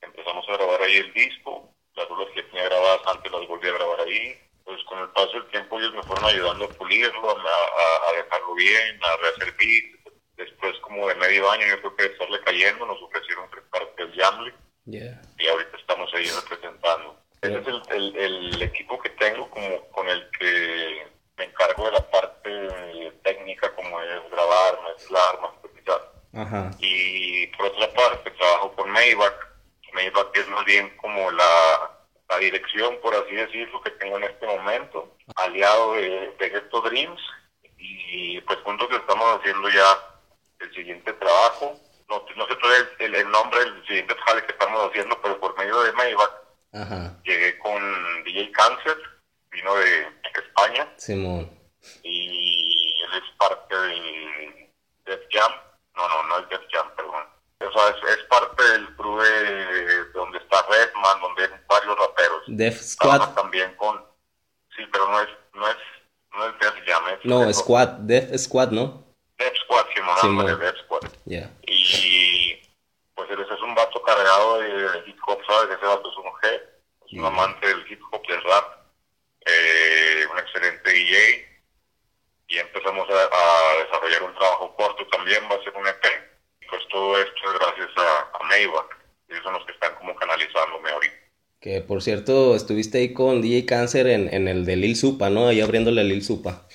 empezamos 0.01 0.49
a 0.49 0.53
grabar 0.53 0.83
ahí 0.83 0.97
el 0.97 1.13
disco, 1.13 1.71
las 1.95 2.09
rolas 2.09 2.29
que 2.35 2.43
tenía 2.45 2.65
grabadas 2.65 3.01
antes 3.07 3.31
las 3.33 3.47
volví 3.47 3.69
a 3.69 3.73
grabar 3.73 4.01
ahí, 4.01 4.39
pues 4.65 4.83
con 4.85 4.99
el 4.99 5.09
paso 5.11 5.33
del 5.33 5.47
tiempo 5.49 5.79
ellos 5.79 5.95
me 5.95 6.03
fueron 6.05 6.25
ayudando 6.25 6.65
a 6.65 6.69
pulirlo, 6.69 7.31
a, 7.31 8.13
dejarlo 8.17 8.55
bien, 8.55 9.01
a 9.03 9.17
rehacer 9.17 9.55
beats, 9.59 10.17
después 10.37 10.79
como 10.81 11.09
de 11.09 11.15
medio 11.17 11.51
año 11.51 11.67
yo 11.67 11.79
creo 11.81 11.97
que 11.97 12.03
de 12.05 12.13
estarle 12.13 12.41
cayendo 12.41 12.87
nos 12.87 13.03
ofrecieron 13.03 13.51
tres 13.51 13.65
partes 13.71 13.97
del 13.97 14.21
Jamley 14.21 14.53
y 14.87 15.49
ahorita 15.49 15.77
estamos 15.77 16.13
ahí 16.15 16.29
representando. 16.29 17.17
Ese 17.43 17.59
es 17.59 17.67
el, 17.91 18.17
el 18.17 18.63
equipo 18.63 18.99
que 19.01 19.11
tengo 19.11 19.49
como 19.51 19.81
con 19.91 20.09
el 20.09 20.29
que 20.39 21.07
me 21.37 21.45
encargo 21.45 21.87
de 21.87 21.93
la 21.93 22.11
parte 22.11 23.13
técnica 23.23 23.75
como 23.75 24.01
es 24.01 24.31
grabar, 24.31 24.79
mezclar, 24.85 25.41
masterizar. 25.41 26.77
Y 26.79 27.47
por 27.49 27.67
otra 27.67 27.93
parte 27.95 28.31
trabajo 28.33 28.73
con 28.73 28.91
Maybach. 28.91 29.35
Maybach 29.93 30.29
es 30.35 30.49
más 30.49 30.65
bien 30.65 30.95
como 30.97 31.31
la, 31.31 31.91
la 32.29 32.39
dirección, 32.39 32.99
por 33.03 33.15
así 33.15 33.35
decirlo, 33.35 33.81
que 33.83 33.91
tengo 33.93 34.19
en 34.19 34.25
este 34.25 34.47
momento, 34.47 35.17
aliado 35.37 35.95
de, 35.95 36.35
de 36.39 36.63
Dreams. 36.91 37.21
Y 37.79 38.41
pues 38.43 38.59
juntos 38.61 38.89
estamos 38.93 39.39
haciendo 39.39 39.69
ya 39.71 39.99
el 40.61 40.75
siguiente 40.75 41.13
trabajo. 41.15 41.79
No, 42.09 42.25
no 42.37 42.47
sé 42.47 42.57
todavía 42.57 42.89
el, 43.01 43.15
el, 43.15 43.31
nombre 43.31 43.59
del 43.61 43.87
siguiente 43.87 44.15
trabajo 44.15 44.47
que 44.47 44.53
estamos 44.53 44.89
haciendo, 44.89 45.21
pero 45.23 45.41
por 45.41 45.57
medio 45.59 45.81
de 45.83 45.93
Maybach 45.93 46.47
llegué 47.25 47.59
vino 49.51 49.75
de 49.77 50.09
España. 50.35 50.93
Simón. 50.97 51.51
Y 52.03 53.03
él 53.03 53.11
es 53.15 53.37
parte 53.39 53.77
del 53.77 54.69
Def 55.05 55.21
Jam. 55.31 55.53
No, 55.97 56.09
no, 56.09 56.23
no 56.25 56.39
es 56.39 56.49
Def 56.49 56.63
Jam, 56.71 56.91
perdón. 56.97 57.25
O 57.61 57.73
sea, 57.73 58.13
es, 58.13 58.23
parte 58.25 58.63
del 58.63 58.97
crew 58.97 59.19
de, 59.19 60.05
donde 60.13 60.39
está 60.39 60.63
Redman, 60.69 61.21
donde 61.21 61.45
hay 61.45 61.51
varios 61.69 61.99
raperos. 61.99 62.43
Def 62.49 62.83
Squad. 62.83 63.35
también 63.35 63.75
con... 63.77 64.05
Sí, 64.77 64.83
pero 64.93 65.09
no 65.09 65.21
es, 65.21 65.29
no 65.55 65.69
es, 65.69 65.77
no 66.33 66.47
es 66.47 66.59
Def 66.59 66.75
Jam. 66.87 67.09
Es 67.09 67.25
no, 67.25 67.53
Squad, 67.53 67.89
Def 68.01 68.37
Squad, 68.39 68.71
¿no? 68.71 69.05
Def 69.39 69.55
Squad, 69.65 69.87
Simón, 69.95 70.17
sí, 70.21 70.47
de 70.47 70.57
Def 70.57 70.77
Squad. 70.85 71.01
Yeah. 71.25 71.51
Y 71.63 72.61
pues 73.15 73.31
él 73.31 73.41
es 73.41 73.63
un 73.63 73.75
vato 73.75 74.03
cargado 74.03 74.61
de 74.61 75.03
hip 75.07 75.19
hop, 75.27 75.41
¿sabes? 75.47 75.77
Ese 75.77 75.87
vato 75.87 76.11
es 76.11 76.17
un 76.19 76.25
G, 76.25 76.63
es 77.07 77.13
un 77.13 77.25
amante 77.25 77.67
del 77.67 77.85
hip 77.91 78.01
hop, 78.11 78.27
del 78.27 78.43
rap 78.43 78.77
eh, 79.47 80.27
un 80.31 80.39
excelente 80.39 80.91
DJ 80.91 81.47
y 82.49 82.59
empezamos 82.59 83.09
a, 83.09 83.85
desarrollar 83.85 84.23
un 84.25 84.35
trabajo 84.35 84.75
corto 84.77 85.07
también, 85.09 85.45
va 85.51 85.55
a 85.55 85.63
ser 85.63 85.75
un 85.77 85.87
EP. 85.87 86.05
Pues 86.69 86.83
todo 86.91 87.17
esto 87.19 87.53
es 87.53 87.59
gracias 87.61 87.89
a, 87.97 88.39
a 88.39 88.45
Maybach, 88.49 88.91
ellos 89.29 89.43
son 89.45 89.53
los 89.55 89.65
que 89.67 89.73
están 89.73 89.95
como 89.97 90.17
canalizándome 90.17 90.91
ahorita. 90.91 91.17
Que 91.61 91.81
por 91.81 92.03
cierto, 92.03 92.57
estuviste 92.57 92.99
ahí 92.99 93.15
con 93.15 93.41
DJ 93.41 93.67
Cáncer 93.67 94.09
en, 94.09 94.33
en 94.35 94.49
el 94.49 94.65
de 94.65 94.77
Lil 94.77 94.97
Supa, 94.97 95.31
¿no? 95.31 95.49
Ahí 95.49 95.61
abriéndole 95.61 96.01
a 96.01 96.05
Lil 96.05 96.25
Supa. 96.25 96.67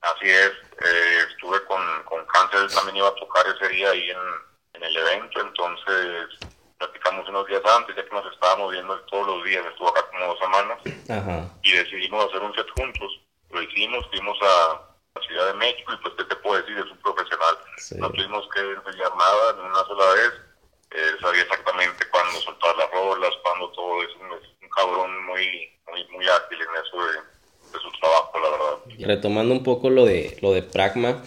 Así 0.00 0.28
es, 0.28 0.50
eh, 0.50 1.18
estuve 1.30 1.62
con, 1.66 1.82
con 2.04 2.24
Cáncer, 2.26 2.74
también 2.74 2.96
iba 2.96 3.08
a 3.08 3.14
tocar 3.14 3.44
ese 3.46 3.68
día 3.74 3.90
ahí 3.90 4.10
en, 4.10 4.18
en 4.74 4.82
el 4.84 4.96
evento, 4.96 5.40
entonces 5.40 6.49
unos 7.30 7.46
días 7.46 7.62
antes, 7.64 7.96
ya 7.96 8.04
que 8.04 8.14
nos 8.14 8.32
estábamos 8.32 8.72
viendo 8.72 8.98
todos 9.02 9.26
los 9.26 9.44
días, 9.44 9.64
estuvo 9.66 9.88
acá 9.88 10.04
como 10.10 10.26
dos 10.26 10.38
semanas, 10.38 10.78
y 11.62 11.72
decidimos 11.72 12.26
hacer 12.26 12.42
un 12.42 12.54
set 12.54 12.66
juntos. 12.76 13.20
Lo 13.50 13.62
hicimos, 13.62 14.06
fuimos 14.10 14.38
a 14.42 14.80
la 15.14 15.22
Ciudad 15.26 15.46
de 15.46 15.54
México, 15.54 15.92
y 15.92 15.96
pues, 16.02 16.14
¿qué 16.18 16.24
te 16.24 16.36
puedo 16.36 16.60
decir? 16.60 16.76
Es 16.78 16.90
un 16.90 16.98
profesional. 16.98 17.54
No 17.96 18.10
tuvimos 18.10 18.48
que 18.54 18.60
enseñar 18.60 19.16
nada 19.16 19.50
en 19.50 19.60
una 19.60 19.84
sola 19.86 20.04
vez. 20.14 21.20
sabía 21.20 21.42
exactamente 21.42 22.04
cuándo 22.10 22.40
soltar 22.40 22.76
las 22.76 22.90
rolas, 22.90 23.32
cuándo 23.42 23.70
todo 23.72 24.02
eso. 24.02 24.14
Es 24.40 24.48
un 24.62 24.68
cabrón 24.68 25.26
muy, 25.26 25.70
muy, 25.88 26.04
muy 26.12 26.26
ágil 26.28 26.58
en 26.60 26.84
eso 26.84 27.04
de, 27.06 27.12
de 27.72 27.78
su 27.78 27.90
trabajo, 28.00 28.38
la 28.38 28.50
verdad. 28.50 29.06
Retomando 29.06 29.54
un 29.54 29.64
poco 29.64 29.90
lo 29.90 30.04
de, 30.04 30.36
lo 30.42 30.52
de 30.52 30.62
Pragma, 30.62 31.22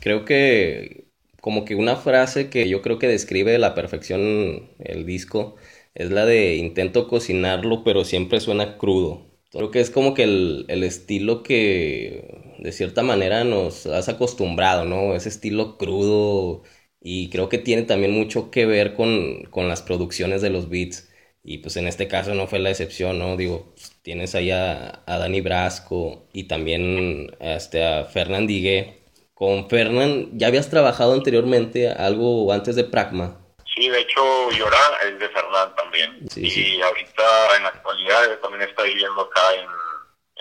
creo 0.00 0.24
que 0.24 1.07
como 1.40 1.64
que 1.64 1.74
una 1.74 1.96
frase 1.96 2.50
que 2.50 2.68
yo 2.68 2.82
creo 2.82 2.98
que 2.98 3.08
describe 3.08 3.58
la 3.58 3.74
perfección 3.74 4.70
el 4.78 5.06
disco 5.06 5.56
es 5.94 6.10
la 6.10 6.26
de 6.26 6.56
intento 6.56 7.08
cocinarlo 7.08 7.84
pero 7.84 8.04
siempre 8.04 8.40
suena 8.40 8.78
crudo. 8.78 9.26
Creo 9.50 9.70
que 9.70 9.80
es 9.80 9.90
como 9.90 10.12
que 10.14 10.24
el, 10.24 10.84
estilo 10.84 11.42
que 11.42 12.54
de 12.58 12.72
cierta 12.72 13.02
manera 13.02 13.44
nos 13.44 13.86
has 13.86 14.08
acostumbrado, 14.08 14.84
¿no? 14.84 15.14
Ese 15.14 15.30
estilo 15.30 15.78
crudo 15.78 16.62
y 17.00 17.30
creo 17.30 17.48
que 17.48 17.58
tiene 17.58 17.82
también 17.84 18.12
mucho 18.12 18.50
que 18.50 18.66
ver 18.66 18.94
con, 18.94 19.44
con 19.50 19.68
las 19.68 19.82
producciones 19.82 20.42
de 20.42 20.50
los 20.50 20.68
beats. 20.68 21.08
Y 21.42 21.58
pues 21.58 21.76
en 21.76 21.86
este 21.88 22.08
caso 22.08 22.34
no 22.34 22.46
fue 22.46 22.58
la 22.58 22.70
excepción, 22.70 23.18
¿no? 23.18 23.36
Digo, 23.36 23.72
pues, 23.74 23.92
tienes 24.02 24.34
ahí 24.34 24.50
a, 24.50 25.02
a 25.06 25.18
Dani 25.18 25.40
Brasco 25.40 26.28
y 26.32 26.44
también 26.44 27.30
este, 27.40 27.84
a 27.84 28.04
Fernand 28.04 28.48
Digue, 28.48 28.98
con 29.38 29.70
Fernán, 29.70 30.30
¿ya 30.32 30.48
habías 30.48 30.68
trabajado 30.68 31.12
anteriormente 31.12 31.88
algo 31.88 32.52
antes 32.52 32.74
de 32.74 32.82
Pragma? 32.82 33.38
Sí, 33.72 33.88
de 33.88 34.00
hecho, 34.00 34.50
Llora 34.50 34.98
es 35.04 35.16
de 35.16 35.28
Fernán 35.28 35.72
también. 35.76 36.26
y 36.34 36.82
ahorita, 36.82 37.56
en 37.56 37.62
la 37.62 37.68
actualidad, 37.68 38.38
también 38.40 38.68
está 38.68 38.82
viviendo 38.82 39.20
acá 39.20 39.54
en, 39.54 39.68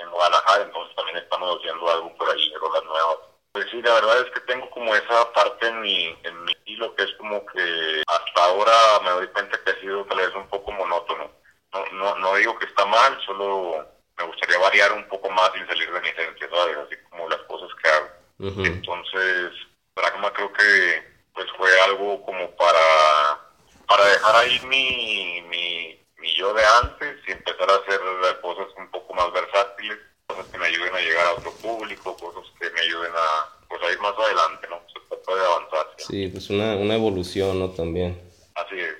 en 0.01 0.09
Guadalajara, 0.09 0.63
entonces 0.63 0.95
también 0.95 1.17
estamos 1.17 1.59
haciendo 1.59 1.87
algo 1.91 2.17
por 2.17 2.27
ahí, 2.31 2.51
rolas 2.59 2.83
nuevas. 2.85 3.17
Pues 3.51 3.67
sí, 3.69 3.79
la 3.83 3.93
verdad 3.93 4.19
es 4.25 4.31
que 4.31 4.39
tengo 4.51 4.67
como 4.71 4.95
esa 4.95 5.31
parte 5.31 5.67
en 5.67 5.81
mi, 5.81 6.17
en 6.23 6.43
mi 6.45 6.53
estilo 6.53 6.95
que 6.95 7.03
es 7.03 7.13
como 7.19 7.45
que 7.45 8.01
hasta 8.07 8.45
ahora 8.45 8.73
me 9.03 9.11
doy 9.11 9.27
cuenta 9.27 9.59
que 9.63 9.71
ha 9.71 9.79
sido 9.79 10.05
tal 10.05 10.17
vez 10.17 10.33
un 10.33 10.49
poco 10.49 10.71
monótono. 10.71 11.29
No, 11.71 11.85
no, 11.91 12.15
no 12.15 12.35
digo 12.35 12.57
que 12.57 12.65
está 12.65 12.83
mal, 12.87 13.15
solo 13.27 13.85
me 14.17 14.23
gustaría 14.23 14.57
variar 14.57 14.91
un 14.93 15.07
poco 15.07 15.29
más 15.29 15.51
y 15.55 15.67
salir 15.67 15.93
de 15.93 16.01
mi 16.01 16.07
esencia, 16.07 16.49
¿sabes? 16.49 16.77
Así 16.77 16.95
como 17.11 17.29
las 17.29 17.41
cosas 17.41 17.69
que 17.83 17.89
hago. 17.89 18.16
Entonces, 18.39 19.51
Pragma 19.93 20.31
creo 20.33 20.53
que 20.53 21.03
pues 21.33 21.47
fue 21.57 21.69
algo 21.81 22.23
como 22.23 22.49
para, 22.55 23.39
para 23.87 24.05
dejar 24.05 24.35
ahí 24.37 24.59
mi, 24.67 25.41
mi, 25.49 25.99
mi 26.19 26.35
yo 26.35 26.53
de 26.53 26.63
antes 26.83 27.17
y 27.27 27.31
empezar 27.31 27.69
a 27.69 27.75
hacer 27.75 27.99
cosas 28.41 28.67
un 28.77 28.89
poco 28.89 29.13
más 29.13 29.31
versátiles, 29.33 29.97
cosas 30.27 30.45
que 30.47 30.57
me 30.57 30.65
ayuden 30.65 30.95
a 30.95 30.99
llegar 30.99 31.27
a 31.27 31.33
otro 31.33 31.51
público, 31.53 32.15
cosas 32.17 32.51
que 32.59 32.69
me 32.71 32.81
ayuden 32.81 33.11
a, 33.15 33.67
pues, 33.69 33.81
a 33.83 33.91
ir 33.91 33.99
más 33.99 34.13
adelante, 34.17 34.67
¿no? 34.69 34.81
Se 34.87 34.99
trata 35.07 35.35
de 35.35 35.45
avanzar. 35.45 35.87
Sí, 35.97 36.27
pues 36.27 36.49
una, 36.49 36.75
una 36.75 36.95
evolución, 36.95 37.59
¿no? 37.59 37.69
También. 37.71 38.21
Así 38.55 38.79
es. 38.79 38.95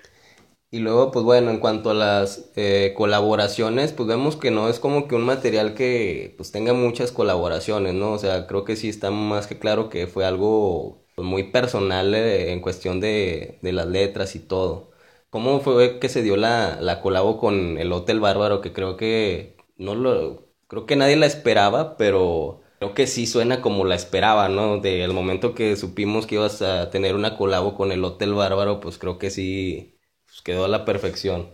Y 0.70 0.80
luego, 0.80 1.12
pues 1.12 1.24
bueno, 1.24 1.50
en 1.50 1.60
cuanto 1.60 1.92
a 1.92 1.94
las 1.94 2.52
eh, 2.58 2.94
colaboraciones, 2.98 3.94
pues 3.94 4.08
vemos 4.08 4.36
que 4.36 4.52
no 4.52 4.68
es 4.68 4.80
como 4.80 5.08
que 5.08 5.16
un 5.16 5.24
material 5.24 5.74
que 5.74 6.34
pues 6.36 6.52
tenga 6.52 6.74
muchas 6.74 7.14
colaboraciones, 7.14 7.94
¿no? 7.94 8.12
O 8.12 8.18
sea, 8.20 8.48
creo 8.48 8.66
que 8.66 8.76
sí 8.76 8.90
está 8.90 9.10
más 9.10 9.48
que 9.48 9.60
claro 9.60 9.90
que 9.90 10.08
fue 10.08 10.26
algo 10.26 11.06
pues, 11.16 11.26
muy 11.26 11.44
personal 11.52 12.14
eh, 12.14 12.52
en 12.52 12.60
cuestión 12.62 13.00
de, 13.00 13.60
de, 13.62 13.72
las 13.72 13.88
letras 13.88 14.36
y 14.36 14.40
todo. 14.40 14.92
¿Cómo 15.30 15.62
fue 15.62 16.00
que 16.00 16.10
se 16.10 16.22
dio 16.22 16.36
la, 16.36 16.80
la 16.82 17.02
colabo 17.02 17.38
con 17.40 17.78
el 17.78 17.92
Hotel 17.94 18.20
Bárbaro? 18.20 18.60
Que 18.60 18.74
creo 18.74 18.98
que 18.98 19.56
no 19.78 19.96
lo, 19.96 20.50
creo 20.68 20.86
que 20.86 20.98
nadie 20.98 21.16
la 21.16 21.26
esperaba, 21.28 21.96
pero 21.98 22.62
creo 22.80 22.94
que 22.94 23.08
sí 23.08 23.26
suena 23.26 23.62
como 23.62 23.86
la 23.86 23.96
esperaba, 23.96 24.50
¿no? 24.50 24.80
Del 24.80 25.14
momento 25.14 25.56
que 25.56 25.78
supimos 25.78 26.28
que 26.28 26.36
ibas 26.36 26.62
a 26.62 26.90
tener 26.90 27.16
una 27.16 27.38
colabo 27.38 27.76
con 27.76 27.92
el 27.94 28.04
Hotel 28.04 28.34
Bárbaro, 28.34 28.80
pues 28.82 28.98
creo 28.98 29.18
que 29.18 29.30
sí 29.30 29.97
quedó 30.44 30.66
a 30.66 30.68
la 30.68 30.86
perfección. 30.86 31.54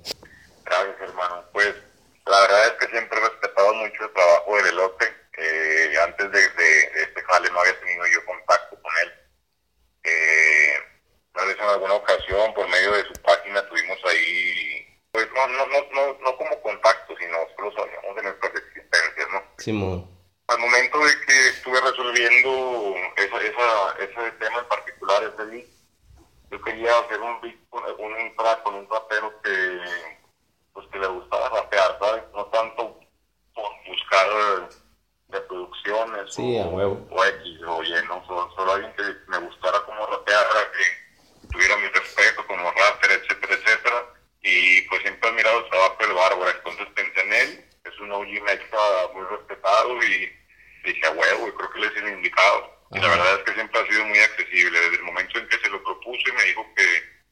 Gracias, 0.63 1.01
hermano. 1.01 1.43
Pues 1.51 1.73
la 2.25 2.39
verdad 2.41 2.67
es 2.67 2.73
que 2.73 2.87
siempre 2.87 3.19
he 3.19 3.29
respetado 3.29 3.73
mucho 3.73 4.03
el 4.03 4.13
trabajo 4.13 4.55
del 4.57 4.67
elote. 4.67 5.05
Eh, 5.37 5.95
antes 6.03 6.31
de, 6.31 6.39
este 6.39 7.21
jale 7.23 7.49
no 7.49 7.59
había 7.59 7.79
tenido 7.79 8.05
yo 8.07 8.25
contacto 8.25 8.77
con 8.81 8.91
él. 9.03 9.13
Eh, 10.03 10.73
tal 11.33 11.47
vez 11.47 11.57
en 11.57 11.63
alguna 11.63 11.93
ocasión, 11.95 12.53
por 12.53 12.67
medio 12.69 12.91
de 12.93 13.05
su 13.05 13.13
página, 13.21 13.67
tuvimos 13.67 13.97
ahí, 14.05 14.99
pues 15.11 15.27
no, 15.33 15.47
no, 15.47 15.65
no, 15.65 16.17
no, 16.19 16.37
como 16.37 16.61
contacto, 16.61 17.15
sino 17.17 17.37
solo 17.55 17.71
sabíamos 17.73 18.15
de 18.15 18.23
nuestras 18.23 18.51
existencias, 18.55 19.27
¿no? 19.31 19.43
Simón. 19.57 20.09
Al 20.47 20.59
momento 20.59 20.99
de 20.99 21.25
que 21.25 21.47
estuve 21.49 21.79
resolviendo 21.81 22.95
esa, 23.17 23.37
esa, 23.41 23.95
ese 23.99 24.31
tema 24.39 24.59
en 24.59 24.67
particular, 24.67 25.23
ese 25.23 25.45
día, 25.51 25.65
yo 26.53 26.61
quería 26.61 26.99
hacer 26.99 27.19
un 27.19 27.41
beat, 27.41 27.55
un 27.71 28.35
track 28.37 28.61
con 28.61 28.75
un 28.75 28.87
rapero 28.87 29.33
que, 29.41 29.79
pues 30.71 30.87
que 30.91 30.99
le 30.99 31.07
gustaba 31.07 31.49
rapear, 31.49 31.97
¿sabes? 31.99 32.23
No 32.31 32.45
tanto 32.45 32.99
por 33.55 33.71
buscar 33.87 34.69
reproducciones 35.29 36.31
sí, 36.31 36.59
o, 36.59 37.07
o, 37.09 37.25
X 37.25 37.59
o 37.65 37.83
Y, 37.83 37.93
¿no? 38.07 38.23
Solo, 38.27 38.71
alguien 38.71 38.93
que 38.93 39.03
me 39.29 39.39
gustara 39.39 39.79
como 39.85 40.05
rapear, 40.05 40.45
que 40.73 41.47
tuviera 41.47 41.75
mi 41.77 41.87
respeto 41.87 42.45
como 42.45 42.71
rapper, 42.71 43.11
etcétera, 43.11 43.55
etcétera. 43.55 44.05
Y 44.43 44.81
pues 44.89 45.01
siempre 45.01 45.27
he 45.27 45.31
admirado 45.31 45.57
el 45.57 45.69
trabajo 45.69 45.97
del 46.01 46.13
Bárbara, 46.13 46.51
entonces 46.51 46.87
pensé 46.93 47.21
en 47.21 47.33
él, 47.33 47.65
es 47.83 47.99
un 47.99 48.11
OG 48.11 48.27
mexa 48.43 48.77
muy 49.15 49.25
respetado 49.25 50.03
y 50.03 50.31
dije, 50.85 51.07
a 51.07 51.11
huevo, 51.11 51.47
y 51.47 51.51
creo 51.53 51.71
que 51.71 51.79
le 51.79 51.87
es 51.87 51.95
el 51.97 52.09
indicado. 52.09 52.72
Y 52.93 52.99
la 52.99 53.07
verdad 53.07 53.35
es 53.39 53.43
que 53.43 53.53
siempre 53.53 53.79
ha 53.79 53.87
sido 53.87 54.05
muy 54.05 54.19
accesible. 54.19 54.79
Desde 54.79 54.95
el 54.95 55.03
momento 55.03 55.39
en 55.39 55.47
que 55.47 55.57
se 55.57 55.69
lo 55.69 55.83
propuse, 55.83 56.31
me 56.33 56.43
dijo 56.43 56.65
que 56.75 56.85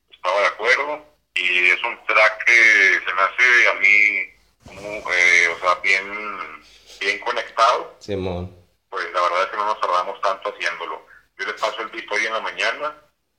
estaba 0.09 0.39
de 0.41 0.47
acuerdo. 0.47 1.05
Y 1.35 1.69
es 1.69 1.83
un 1.83 2.05
track 2.05 2.43
que 2.45 2.99
se 3.05 3.13
me 3.13 3.21
hace 3.21 3.67
a 3.69 3.73
mí, 3.75 4.33
como, 4.65 5.11
eh, 5.13 5.47
o 5.47 5.59
sea, 5.59 5.75
bien, 5.75 6.63
bien 6.99 7.19
conectado. 7.19 7.95
Simón. 7.99 8.55
Pues 8.89 9.05
la 9.13 9.21
verdad 9.21 9.43
es 9.43 9.49
que 9.49 9.57
no 9.57 9.65
nos 9.65 9.79
tardamos 9.79 10.21
tanto 10.21 10.53
haciéndolo. 10.53 11.05
Yo 11.37 11.45
le 11.45 11.53
paso 11.53 11.81
el 11.81 11.87
beat 11.87 12.11
hoy 12.11 12.25
en 12.25 12.33
la 12.33 12.41
mañana 12.41 12.95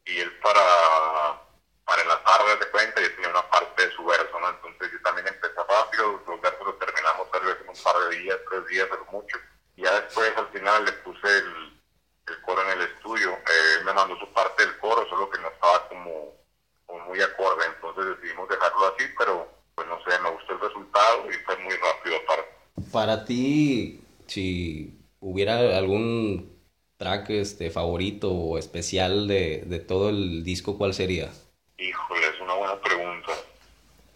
y 0.07 0.19
él 0.19 0.33
para, 0.39 1.41
para 1.85 2.03
en 2.03 2.09
la 2.09 2.23
tarde 2.25 2.57
de 2.57 2.71
cuenta 2.71 3.01
y 3.01 3.09
tenía 3.11 3.29
una 3.29 3.49
parte 3.51 3.87
de 3.87 3.95
su 3.95 4.05
verso, 4.05 4.41
¿no? 4.41 4.49
Entonces 4.49 4.91
yo 4.93 5.01
también 5.03 5.29
empecé 5.29 5.55
rápido, 5.69 6.23
los 6.27 6.41
versos 6.41 6.67
los 6.67 6.79
terminamos 6.79 7.31
tal 7.31 7.43
vez 7.43 7.57
en 7.61 7.69
un 7.69 7.83
par 7.83 7.97
de 8.09 8.17
días, 8.17 8.39
tres 8.49 8.67
días, 8.69 8.89
pero 8.91 9.07
mucho. 9.13 9.37
Y 9.77 9.83
ya 9.83 10.01
después 10.01 10.33
al 10.37 10.49
final 10.49 10.85
le 10.85 10.93
puse 10.93 11.29
el, 11.29 11.62
el 12.27 12.41
coro 12.43 12.63
en 12.63 12.81
el 12.81 12.89
estudio. 12.89 13.31
Eh, 13.33 13.85
me 13.85 13.93
mandó 13.93 14.17
su 14.19 14.29
parte 14.33 14.65
del 14.65 14.79
coro, 14.79 15.09
solo 15.09 15.29
que 15.31 15.41
no 15.41 15.49
estaba 15.49 15.89
como, 15.89 16.33
muy 17.09 17.21
acorde, 17.21 17.65
entonces 17.75 18.17
decidimos 18.17 18.49
dejarlo 18.49 18.95
así, 18.95 19.05
pero 19.19 19.49
pues 19.75 19.87
no 19.89 19.99
sé, 20.05 20.19
me 20.21 20.31
gustó 20.31 20.53
el 20.53 20.61
resultado 20.61 21.31
y 21.31 21.35
fue 21.45 21.57
muy 21.59 21.75
rápido 21.75 22.17
aparte. 22.17 22.49
Para 22.93 23.25
ti, 23.25 24.03
si 24.27 24.99
hubiera 25.21 25.77
algún 25.77 26.59
track 26.97 27.31
este 27.31 27.71
favorito 27.71 28.31
o 28.31 28.59
especial 28.59 29.27
de, 29.27 29.63
de 29.67 29.79
todo 29.79 30.11
el 30.11 30.45
disco, 30.45 30.79
¿cuál 30.79 30.95
sería? 30.95 31.31
Híjole, 31.79 32.29
es 32.29 32.41
una 32.41 32.55
buena 32.55 32.81
pregunta. 32.81 33.33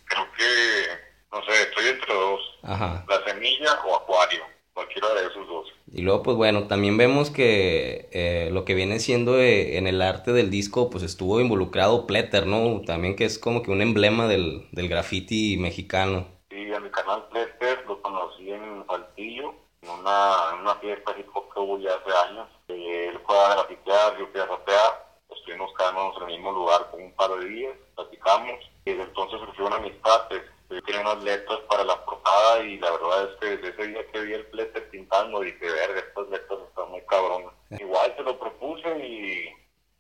Creo 0.05 0.27
que, 0.33 0.87
no 1.33 1.45
sé, 1.45 1.63
estoy 1.63 1.87
entre 1.89 2.15
dos. 2.15 2.41
Ajá. 2.63 3.05
La 3.09 3.25
semilla 3.25 3.81
o 3.85 3.97
acuario, 3.97 4.45
cualquiera 4.77 5.09
de 5.15 5.27
esos 5.27 5.49
dos. 5.49 5.73
Y 5.91 6.03
luego, 6.03 6.23
pues 6.23 6.37
bueno, 6.37 6.67
también 6.69 6.99
vemos 6.99 7.31
que 7.31 8.11
eh, 8.13 8.51
lo 8.53 8.67
que 8.67 8.75
viene 8.75 9.01
siendo 9.01 9.41
eh, 9.41 9.79
en 9.79 9.87
el 9.87 10.03
arte 10.03 10.33
del 10.35 10.51
disco, 10.51 10.91
pues 10.91 11.03
estuvo 11.03 11.41
involucrado 11.41 12.07
Pletter, 12.07 12.47
¿no? 12.47 12.83
También 12.83 13.17
que 13.17 13.25
es 13.25 13.39
como 13.39 13.63
que 13.63 13.71
un 13.71 13.81
emblema 13.81 14.29
del, 14.29 14.69
del 14.73 14.89
graffiti 14.89 15.57
mexicano. 15.57 16.27
Sí, 16.51 16.71
a 16.75 16.81
mi 16.81 16.91
canal 16.91 17.27
Pletter 17.31 17.85
lo 17.89 18.03
conocí 18.03 18.53
en 18.53 18.85
Saltillo, 18.87 19.55
en 19.81 19.89
una, 19.89 20.35
en 20.53 20.61
una 20.61 20.75
fiesta 20.75 21.15
hip 21.19 21.29
hop 21.33 21.55
que 21.55 21.61
hubo 21.61 21.79
ya 21.79 21.95
hace 21.95 22.31
años. 22.31 22.47
él 22.69 23.19
fue 23.27 23.39
a 23.39 23.55
grafitear, 23.55 24.19
yo 24.19 24.27
fui 24.27 24.41
a 24.41 24.47
rapear, 24.47 25.07
estuvimos 25.35 25.73
cada 25.73 25.93
uno 25.93 26.13
en 26.19 26.23
el 26.25 26.37
mismo 26.37 26.53
lugar 26.53 26.91
por 26.91 27.01
un 27.01 27.13
par 27.13 27.31
de 27.39 27.49
días, 27.49 27.75
platicamos, 27.95 28.61
y 28.85 28.91
desde 28.91 29.05
entonces 29.05 29.41
surgió 29.41 29.67
una 29.69 29.77
amistad. 29.77 30.29
Yo 30.69 30.83
tenía 30.83 31.01
unas 31.01 31.23
letras 31.23 31.61
para 31.71 31.85
la 31.85 32.05
portada 32.37 32.65
y 32.65 32.79
la 32.79 32.91
verdad 32.91 33.31
es 33.31 33.41
que 33.41 33.47
desde 33.57 33.69
ese 33.69 33.87
día 33.89 34.07
que 34.13 34.21
vi 34.21 34.33
el 34.35 34.47
Pletter 34.47 34.91
pintando 34.91 35.41
dije, 35.41 35.59
verga, 35.61 36.01
estas 36.01 36.29
letras 36.29 36.59
están 36.69 36.91
muy 36.91 37.01
cabronas. 37.03 37.53
Igual 37.71 38.15
se 38.17 38.23
lo 38.23 38.39
propuse 38.39 38.89
y, 38.99 39.49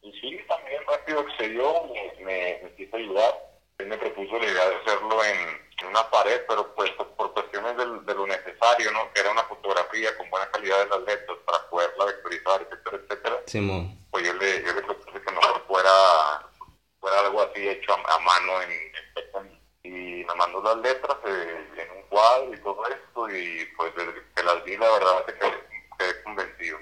y 0.02 0.12
sí, 0.20 0.38
también 0.48 0.82
rápido 0.86 1.20
accedió, 1.20 1.84
me, 1.92 2.24
me, 2.24 2.60
me 2.62 2.74
quiso 2.76 2.96
ayudar. 2.96 3.34
Él 3.78 3.88
me 3.88 3.98
propuso 3.98 4.38
la 4.38 4.46
idea 4.46 4.68
de 4.70 4.76
hacerlo 4.76 5.24
en, 5.24 5.66
una 5.86 6.10
pared, 6.10 6.40
pero 6.48 6.74
pues 6.74 6.90
por 7.18 7.34
cuestiones 7.34 7.76
de, 7.76 8.14
lo 8.14 8.26
necesario, 8.26 8.90
¿no? 8.92 9.12
Que 9.12 9.20
era 9.20 9.30
una 9.30 9.44
fotografía 9.44 10.16
con 10.16 10.28
buena 10.30 10.50
calidad 10.50 10.84
de 10.84 10.88
las 10.88 11.00
letras 11.00 11.38
para 11.44 11.68
poderla 11.68 12.06
vectorizar, 12.06 12.62
etcétera, 12.62 12.96
etcétera. 12.96 13.42
Simón. 13.46 13.98
Pues 14.10 14.24
yo 14.24 14.32
le, 14.32 14.62
yo 14.64 14.72
le 14.72 14.82
propuse 14.82 15.20
que 15.20 15.32
mejor 15.32 15.62
fuera, 15.68 15.90
fuera 16.98 17.20
algo 17.20 17.42
así 17.42 17.68
hecho 17.68 17.92
a, 17.92 18.18
mano 18.20 18.62
en, 18.62 18.70
en 18.70 19.56
y 19.86 20.24
me 20.24 20.34
mandó 20.34 20.60
las 20.62 20.76
letras 20.78 21.16
eh, 21.26 21.68
en 21.76 21.90
un 21.96 22.02
cuadro 22.08 22.52
y 22.52 22.60
todo 22.60 22.84
esto 22.86 23.28
y 23.30 23.64
pues 23.76 23.94
desde 23.94 24.14
que 24.34 24.42
las 24.42 24.64
vi 24.64 24.76
la 24.76 24.90
verdad 24.90 25.24
es 25.28 25.34
que 25.34 25.50
quedé 25.98 26.22
convencido. 26.24 26.78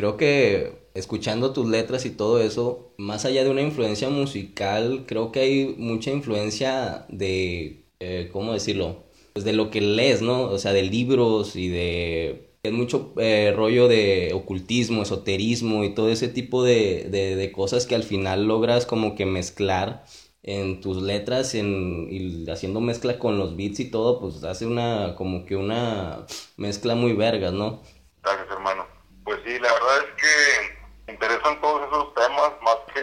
Creo 0.00 0.16
que 0.16 0.88
escuchando 0.94 1.52
tus 1.52 1.68
letras 1.68 2.06
y 2.06 2.10
todo 2.10 2.40
eso, 2.40 2.94
más 2.96 3.26
allá 3.26 3.44
de 3.44 3.50
una 3.50 3.60
influencia 3.60 4.08
musical, 4.08 5.04
creo 5.06 5.30
que 5.30 5.40
hay 5.40 5.74
mucha 5.76 6.10
influencia 6.10 7.04
de, 7.10 7.84
eh, 7.98 8.30
¿cómo 8.32 8.54
decirlo? 8.54 9.04
Pues 9.34 9.44
de 9.44 9.52
lo 9.52 9.70
que 9.70 9.82
lees, 9.82 10.22
¿no? 10.22 10.44
O 10.44 10.58
sea, 10.58 10.72
de 10.72 10.84
libros 10.84 11.54
y 11.54 11.68
de... 11.68 12.50
Es 12.62 12.72
mucho 12.72 13.12
eh, 13.18 13.52
rollo 13.54 13.88
de 13.88 14.32
ocultismo, 14.32 15.02
esoterismo 15.02 15.84
y 15.84 15.94
todo 15.94 16.08
ese 16.08 16.28
tipo 16.28 16.64
de, 16.64 17.06
de, 17.10 17.36
de 17.36 17.52
cosas 17.52 17.84
que 17.84 17.94
al 17.94 18.02
final 18.02 18.46
logras 18.46 18.86
como 18.86 19.14
que 19.14 19.26
mezclar 19.26 20.06
en 20.42 20.80
tus 20.80 21.02
letras 21.02 21.54
en, 21.54 22.08
y 22.10 22.50
haciendo 22.50 22.80
mezcla 22.80 23.18
con 23.18 23.36
los 23.36 23.54
beats 23.54 23.80
y 23.80 23.90
todo, 23.90 24.18
pues 24.18 24.44
hace 24.44 24.64
una 24.64 25.14
como 25.14 25.44
que 25.44 25.56
una 25.56 26.24
mezcla 26.56 26.94
muy 26.94 27.12
vergas, 27.12 27.52
¿no? 27.52 27.82
Gracias, 28.22 28.48
hermano. 28.50 29.00
Pues 29.30 29.38
sí, 29.44 29.58
la 29.60 29.72
verdad 29.72 29.98
es 29.98 30.22
que 30.22 31.06
me 31.06 31.12
interesan 31.12 31.60
todos 31.60 31.86
esos 31.86 32.14
temas, 32.14 32.50
más 32.62 32.78
que 32.92 33.00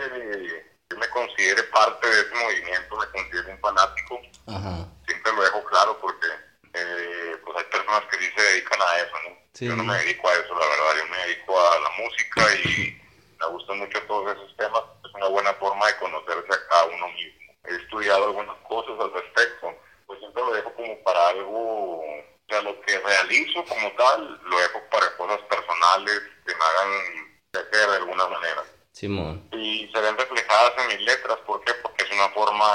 yo 0.90 0.98
me 0.98 1.08
considere 1.08 1.64
parte 1.78 2.08
de 2.08 2.22
ese 2.22 2.36
movimiento, 2.36 2.98
me 2.98 3.06
considero 3.08 3.52
un 3.52 3.60
fanático. 3.60 4.22
Ajá. 4.48 4.88
Siempre 5.06 5.34
lo 5.34 5.44
dejo 5.44 5.64
claro 5.66 5.98
porque 6.02 6.28
eh, 6.74 7.36
pues 7.44 7.58
hay 7.58 7.64
personas 7.66 8.04
que 8.10 8.18
sí 8.18 8.32
se 8.36 8.42
dedican 8.42 8.82
a 8.82 8.98
eso, 8.98 9.16
¿no? 9.30 9.38
Yo 9.60 9.76
no 9.76 9.84
me 9.84 9.98
dedico 9.98 10.30
a 10.30 10.34
eso, 10.34 10.54
la 10.54 10.68
verdad, 10.68 10.98
yo 10.98 11.08
me 11.08 11.18
dedico 11.26 11.60
a 11.60 11.80
la 11.80 11.90
música 11.98 12.56
y 12.64 13.02
me 13.40 13.48
gustan 13.48 13.80
mucho 13.80 14.02
todos 14.04 14.36
esos 14.36 14.56
temas 14.58 14.84
una 15.14 15.28
buena 15.28 15.54
forma 15.56 15.88
de 15.88 15.98
conocerse 15.98 16.54
a 16.54 16.68
cada 16.70 16.86
uno 16.86 17.08
mismo. 17.10 17.54
He 17.66 17.76
estudiado 17.76 18.26
algunas 18.26 18.56
cosas 18.68 18.94
al 19.00 19.14
respecto, 19.14 19.74
pues 20.06 20.20
siempre 20.20 20.44
lo 20.44 20.54
dejo 20.54 20.74
como 20.74 21.04
para 21.04 21.30
algo, 21.30 22.00
o 22.00 22.24
sea, 22.48 22.62
lo 22.62 22.80
que 22.82 23.00
realizo 23.00 23.66
como 23.66 23.92
tal, 23.94 24.40
lo 24.44 24.60
dejo 24.60 24.80
para 24.92 25.18
cosas 25.18 25.42
personales 25.50 26.22
que 26.46 26.56
me 26.56 26.64
hagan 26.64 27.42
crecer 27.52 27.90
de 27.90 27.96
alguna 27.98 28.28
manera. 28.28 28.64
Simón. 28.98 29.48
Y 29.52 29.88
se 29.94 30.02
ven 30.02 30.18
reflejadas 30.18 30.74
en 30.80 30.88
mis 30.88 31.02
letras, 31.06 31.38
¿por 31.46 31.64
qué? 31.64 31.72
Porque 31.84 32.04
es 32.04 32.12
una 32.12 32.30
forma 32.30 32.66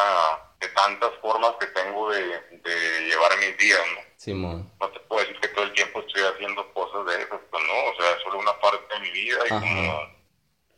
de 0.61 0.68
tantas 0.68 1.11
formas 1.20 1.52
que 1.58 1.66
tengo 1.66 2.11
de, 2.11 2.24
de 2.62 3.00
llevar 3.08 3.37
mis 3.38 3.56
días, 3.58 3.80
¿no? 3.94 4.00
Simón. 4.16 4.72
No 4.80 4.88
te 4.90 5.00
puedo 5.00 5.20
decir 5.20 5.40
que 5.40 5.48
todo 5.48 5.64
el 5.64 5.72
tiempo 5.72 5.98
estoy 5.98 6.22
haciendo 6.22 6.72
cosas 6.74 7.06
de 7.06 7.22
esas, 7.22 7.40
pues 7.50 7.64
no, 7.64 7.90
o 7.90 7.96
sea, 7.96 8.16
es 8.16 8.22
solo 8.22 8.38
una 8.38 8.56
parte 8.61 8.94
de 8.94 9.00
mi 9.00 9.11
vida 9.11 9.38
y 9.46 9.48
como 9.48 10.22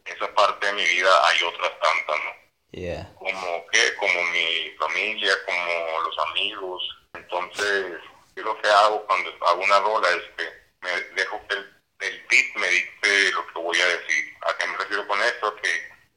esa 0.06 0.34
parte 0.34 0.66
de 0.66 0.72
mi 0.72 0.84
vida 0.84 1.10
hay 1.28 1.42
otras 1.42 1.72
tantas, 1.78 2.24
¿no? 2.24 2.32
Como 3.18 3.66
que, 3.70 3.94
como 3.96 4.22
mi 4.32 4.70
familia, 4.78 5.32
como 5.44 6.00
los 6.00 6.18
amigos. 6.30 6.82
Entonces, 7.12 8.00
yo 8.34 8.42
lo 8.44 8.60
que 8.62 8.68
hago 8.68 9.06
cuando 9.06 9.30
hago 9.46 9.62
una 9.62 9.80
rola 9.80 10.08
es 10.08 10.22
que 10.38 10.44
me 10.80 10.90
dejo 11.14 11.38
que 11.48 11.54
el, 11.54 12.26
beat 12.28 12.56
me 12.56 12.68
dicte 12.68 13.32
lo 13.32 13.46
que 13.46 13.58
voy 13.58 13.80
a 13.80 13.86
decir. 13.86 14.34
¿A 14.42 14.58
qué 14.58 14.66
me 14.66 14.76
refiero 14.76 15.06
con 15.06 15.20
esto? 15.22 15.54
Que 15.56 15.68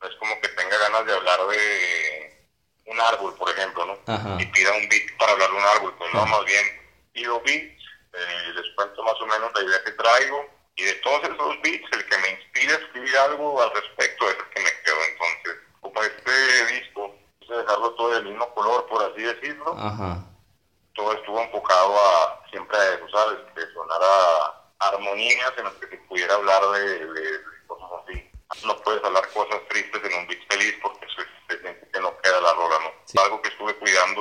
no 0.02 0.08
es 0.08 0.16
como 0.16 0.40
que 0.42 0.50
tenga 0.50 0.78
ganas 0.78 1.06
de 1.06 1.14
hablar 1.14 1.40
de 1.48 2.48
un 2.86 3.00
árbol, 3.00 3.36
por 3.36 3.47
ejemplo, 3.58 3.86
¿no? 3.86 4.40
Y 4.40 4.46
pida 4.48 4.72
un 4.74 4.88
beat 4.90 5.18
para 5.18 5.32
hablar 5.34 5.50
de 5.50 5.58
un 5.58 5.64
árbol. 5.64 5.96
Pues 5.98 6.14
no, 6.14 6.26
más 6.26 6.46
bien 6.46 6.66
pido 7.14 7.42
beats, 7.42 7.84
eh, 8.14 8.54
les 8.56 8.76
cuento 8.76 9.04
más 9.04 9.16
o 9.20 9.26
menos 9.26 9.52
la 9.56 9.64
idea 9.64 9.84
que 9.84 9.92
traigo 9.92 10.58
y 10.78 10.84
de 10.84 10.94
todos 10.96 11.24
esos 11.24 11.62
beats, 11.64 11.90
el 11.92 12.06
que 12.06 12.18
me 12.20 12.30
inspira 12.30 12.74
a 12.74 12.78
escribir 12.78 13.18
algo 13.18 13.62
al 13.62 13.72
respecto 13.72 14.30
es 14.30 14.36
el 14.36 14.50
que 14.50 14.62
me 14.62 14.70
quedó. 14.86 14.98
Entonces, 15.12 15.64
como 15.82 16.04
este 16.04 16.66
disco, 16.68 17.16
quise 17.40 17.54
dejarlo 17.56 17.92
todo 17.96 18.14
del 18.14 18.26
mismo 18.26 18.54
color, 18.54 18.86
por 18.86 19.04
así 19.04 19.24
decirlo. 19.24 19.76
Todo 20.94 21.14
estuvo 21.14 21.42
enfocado 21.42 21.96
a 21.96 22.42
siempre 22.52 22.78
a 22.78 22.94
eso, 22.94 23.10
¿sabes? 23.10 23.40
Que 23.56 23.74
sonara 23.74 24.68
armonías 24.80 25.54
en 25.58 25.64
las 25.64 25.74
que 25.74 25.88
se 25.88 25.98
pudiera 26.08 26.36
hablar 26.36 26.62
de, 26.62 27.42
cosas 27.66 27.90
así. 28.04 28.30
No 28.66 28.78
puedes 28.82 29.04
hablar 29.04 29.28
cosas 29.30 29.60
tristes 29.70 30.04
en 30.04 30.20
un 30.20 30.28
beat 30.28 30.42
feliz 30.48 30.76
porque 30.82 31.08
se, 31.08 31.58
siente 31.60 31.90
que 31.92 32.00
no 32.00 32.16
queda 32.22 32.40
la 32.40 32.54
rola, 32.54 32.78
¿no? 32.84 33.22
Algo 33.24 33.42
que 33.42 33.50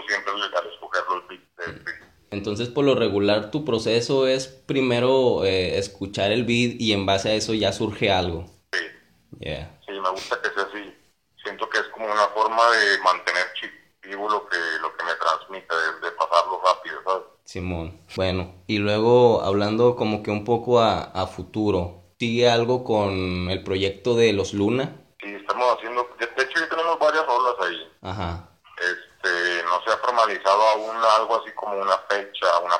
siempre 0.02 0.32
al 0.32 0.72
escoger 0.72 1.02
los 1.08 1.28
beats 1.28 1.56
de, 1.56 2.06
entonces, 2.30 2.68
por 2.68 2.84
lo 2.84 2.96
regular, 2.96 3.50
tu 3.50 3.64
proceso 3.64 4.26
es 4.26 4.48
primero 4.48 5.44
eh, 5.44 5.78
escuchar 5.78 6.32
el 6.32 6.44
beat 6.44 6.80
y 6.80 6.92
en 6.92 7.06
base 7.06 7.30
a 7.30 7.34
eso 7.34 7.54
ya 7.54 7.72
surge 7.72 8.10
algo. 8.10 8.46
Sí. 8.72 8.80
Sí, 9.86 9.92
me 9.92 10.10
gusta 10.10 10.40
que 10.42 10.50
sea 10.50 10.64
así. 10.64 10.92
Siento 11.42 11.68
que 11.70 11.78
es 11.78 11.86
como 11.88 12.06
una 12.06 12.26
forma 12.34 12.62
de 12.72 12.98
mantener 12.98 13.46
vivo 14.06 14.28
lo 14.28 14.46
que, 14.48 14.56
lo 14.80 14.96
que 14.96 15.04
me 15.04 15.14
transmite, 15.14 15.74
de, 16.02 16.10
pasarlo 16.12 16.60
rápido, 16.64 17.02
¿sabes? 17.04 17.24
Simón. 17.44 18.00
Bueno, 18.16 18.54
y 18.66 18.78
luego 18.78 19.42
hablando 19.42 19.96
como 19.96 20.22
que 20.22 20.30
un 20.30 20.44
poco 20.44 20.80
a, 20.80 21.04
a 21.04 21.26
futuro, 21.26 22.04
¿sigue 22.18 22.48
algo 22.48 22.84
con 22.84 23.50
el 23.50 23.62
proyecto 23.62 24.14
de 24.14 24.32
los 24.32 24.52
Luna? 24.54 24.96
Sí, 25.20 25.34
estamos 25.34 25.76
haciendo, 25.76 26.08
de 26.18 26.42
hecho 26.42 26.60
ya 26.60 26.68
tenemos 26.68 26.98
varias 26.98 27.24
Ajá. 28.02 28.48
Este, 28.78 29.64
no 29.64 29.82
se 29.84 29.90
ha 29.90 29.98
formalizado 29.98 30.62
aún 30.68 30.96
algo 31.18 31.42
así 31.42 31.52
como 31.54 31.76
una 31.78 31.98
fecha, 32.08 32.58
una 32.60 32.78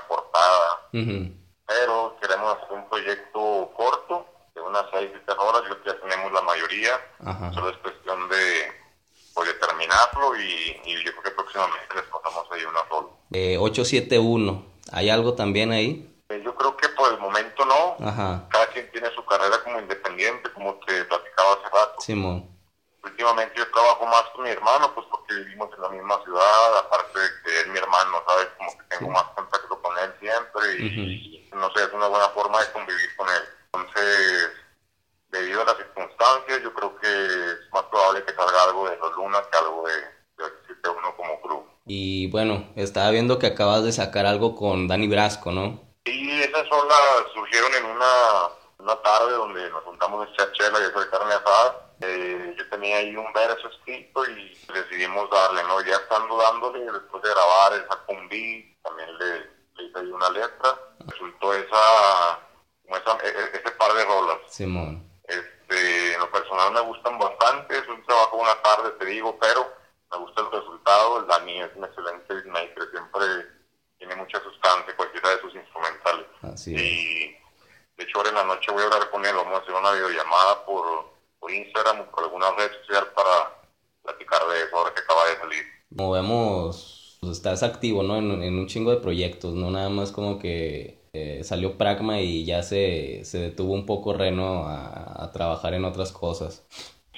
portada. 1.04 1.46
Pero 1.66 2.16
queremos 2.20 2.56
hacer 2.56 2.72
un 2.72 2.88
proyecto 2.88 3.72
corto, 3.76 4.26
de 4.54 4.60
unas 4.60 4.84
6, 4.92 5.10
7 5.12 5.32
horas, 5.38 5.62
yo 5.68 5.76
ya 5.84 6.00
tenemos 6.00 6.32
la 6.32 6.42
mayoría. 6.42 6.92
Solo 7.52 7.70
es 7.70 7.76
cuestión 7.78 8.28
de, 8.28 8.72
pues, 9.34 9.60
terminarlo 9.60 10.36
y, 10.36 10.80
y, 10.84 11.04
yo 11.04 11.12
creo 11.12 11.22
que 11.24 11.30
próximamente 11.32 11.94
les 11.94 12.04
pasamos 12.04 12.46
ahí 12.52 12.64
una 12.64 12.88
sola. 12.88 13.08
Eh, 13.32 13.58
871, 13.58 14.64
¿hay 14.92 15.10
algo 15.10 15.34
también 15.34 15.72
ahí? 15.72 16.16
Eh, 16.28 16.42
yo 16.44 16.54
creo 16.56 16.76
que 16.76 16.88
por 16.90 17.12
el 17.12 17.18
momento 17.18 17.64
no. 17.64 17.96
Cada 18.48 18.66
quien 18.72 18.90
tiene 18.90 19.10
su 19.14 19.24
carrera 19.24 19.62
como 19.62 19.78
independiente, 19.80 20.52
como 20.52 20.74
te 20.86 21.04
platicaba 21.04 21.52
hace 21.52 21.64
rato. 21.64 22.00
Simón. 22.00 22.50
Últimamente 23.04 23.54
yo 23.56 23.70
trabajo 23.70 24.06
más 24.06 24.22
con 24.34 24.44
mi 24.44 24.50
hermano, 24.50 24.92
pues 24.94 25.06
porque 25.10 25.34
vivimos 25.34 25.70
en 25.74 25.82
la 25.82 25.88
misma 25.90 26.20
ciudad, 26.24 26.78
aparte 26.78 27.18
de 27.18 27.28
que 27.44 27.60
es 27.60 27.68
mi 27.68 27.78
hermano, 27.78 28.22
¿sabes? 28.26 28.48
Como 28.58 28.70
que 28.78 28.96
tengo 28.96 29.12
más 29.12 29.24
siempre 30.36 30.84
y, 30.84 31.50
no 31.54 31.70
sé, 31.72 31.84
es 31.84 31.92
una 31.92 32.08
buena 32.08 32.28
forma 32.30 32.60
de 32.60 32.72
convivir 32.72 33.16
con 33.16 33.28
él. 33.28 33.42
Entonces, 33.72 34.50
debido 35.30 35.62
a 35.62 35.64
las 35.64 35.76
circunstancias, 35.76 36.62
yo 36.62 36.72
creo 36.74 36.96
que 36.98 37.06
es 37.06 37.72
más 37.72 37.82
probable 37.84 38.24
que 38.24 38.34
salga 38.34 38.64
algo 38.64 38.88
de 38.88 38.96
los 38.96 39.16
Lunas 39.16 39.42
que 39.50 39.58
algo 39.58 39.86
de, 39.86 40.44
de 40.82 40.88
uno 40.88 41.16
como 41.16 41.40
club. 41.42 41.66
Y 41.86 42.28
bueno, 42.30 42.72
estaba 42.76 43.10
viendo 43.10 43.38
que 43.38 43.46
acabas 43.46 43.84
de 43.84 43.92
sacar 43.92 44.26
algo 44.26 44.56
con 44.56 44.88
Dani 44.88 45.08
Brasco, 45.08 45.52
¿no? 45.52 45.86
Sí, 46.04 46.42
esas 46.42 46.66
olas 46.70 46.98
surgieron 47.34 47.72
en 47.74 47.84
una, 47.84 48.12
una 48.78 49.02
tarde 49.02 49.32
donde 49.32 49.70
nos 49.70 49.84
juntamos 49.84 50.28
en 50.28 50.34
chachela 50.34 50.80
y 50.80 50.82
hacer 50.82 51.10
carne 51.10 51.34
asada. 51.34 51.86
Eh, 52.00 52.54
yo 52.58 52.68
tenía 52.68 52.98
ahí 52.98 53.16
un 53.16 53.32
verso 53.32 53.68
escrito 53.68 54.24
y 54.30 54.56
decidimos 54.72 55.30
darle, 55.30 55.62
¿no? 55.64 55.80
Ya 55.82 55.96
estando 55.96 56.36
dándole, 56.36 56.80
después 56.80 57.22
de 57.22 57.30
grabar, 57.30 57.72
el 57.72 57.88
saco 57.88 58.12
un 58.12 58.28
también 58.82 59.18
le, 59.18 59.40
le, 59.76 59.84
hice 59.84 59.98
ahí 59.98 60.10
una 60.10 60.30
letra. 60.30 60.78
Resultó 61.06 61.54
esa, 61.54 62.38
esa 62.84 63.18
e, 63.24 63.28
e, 63.28 63.58
ese 63.58 63.70
par 63.72 63.92
de 63.94 64.04
rolas. 64.04 64.38
Simón. 64.56 65.04
Este, 65.28 66.14
en 66.14 66.20
lo 66.20 66.30
personal 66.30 66.72
me 66.72 66.80
gustan 66.80 67.18
bastante, 67.18 67.76
es 67.76 67.86
un 67.88 68.02
trabajo 68.06 68.38
una 68.38 68.54
tarde, 68.62 68.90
te 68.98 69.04
digo, 69.04 69.36
pero 69.38 69.70
me 70.10 70.18
gusta 70.18 70.40
el 70.40 70.50
resultado. 70.50 71.20
El 71.20 71.26
Dani 71.26 71.60
es 71.60 71.70
un 71.76 71.84
excelente 71.84 72.34
beatmaker, 72.34 72.90
siempre 72.90 73.26
tiene 73.98 74.16
mucha 74.16 74.40
sustancia, 74.42 74.96
cualquiera 74.96 75.28
de 75.30 75.40
sus 75.42 75.54
instrumentales. 75.54 76.26
y 76.66 77.36
de 77.96 78.04
hecho 78.04 78.18
ahora 78.18 78.30
en 78.30 78.36
la 78.36 78.44
noche 78.44 78.72
voy 78.72 78.82
a 78.82 78.86
hablar 78.86 79.10
con 79.10 79.26
él, 79.26 79.34
vamos 79.36 79.54
a 79.54 79.62
hacer 79.62 79.74
una 79.74 79.92
videollamada 79.92 80.64
por, 80.64 81.12
por 81.38 81.50
Instagram 81.50 82.00
o 82.00 82.10
por 82.10 82.24
alguna 82.24 82.50
red 82.52 82.70
social 82.80 83.08
para 83.14 83.60
platicar 84.02 84.40
de 84.48 84.62
eso 84.62 84.76
ahora 84.76 84.94
que 84.94 85.00
acaba 85.00 85.28
de 85.28 85.36
salir. 85.36 85.64
Como 85.94 86.12
vemos, 86.12 87.18
pues 87.20 87.32
estás 87.32 87.62
activo, 87.62 88.02
¿no? 88.02 88.16
En, 88.16 88.58
un 88.58 88.66
chingo 88.68 88.90
de 88.90 89.02
proyectos, 89.02 89.52
no 89.52 89.70
nada 89.70 89.90
más 89.90 90.12
como 90.12 90.38
que 90.38 91.04
eh, 91.40 91.44
salió 91.44 91.76
Pragma 91.78 92.20
y 92.20 92.44
ya 92.44 92.62
se, 92.62 93.24
se 93.24 93.38
detuvo 93.38 93.74
un 93.74 93.86
poco 93.86 94.12
Reno 94.12 94.66
a, 94.66 95.24
a, 95.24 95.32
trabajar 95.32 95.74
en 95.74 95.84
otras 95.84 96.12
cosas. 96.12 96.64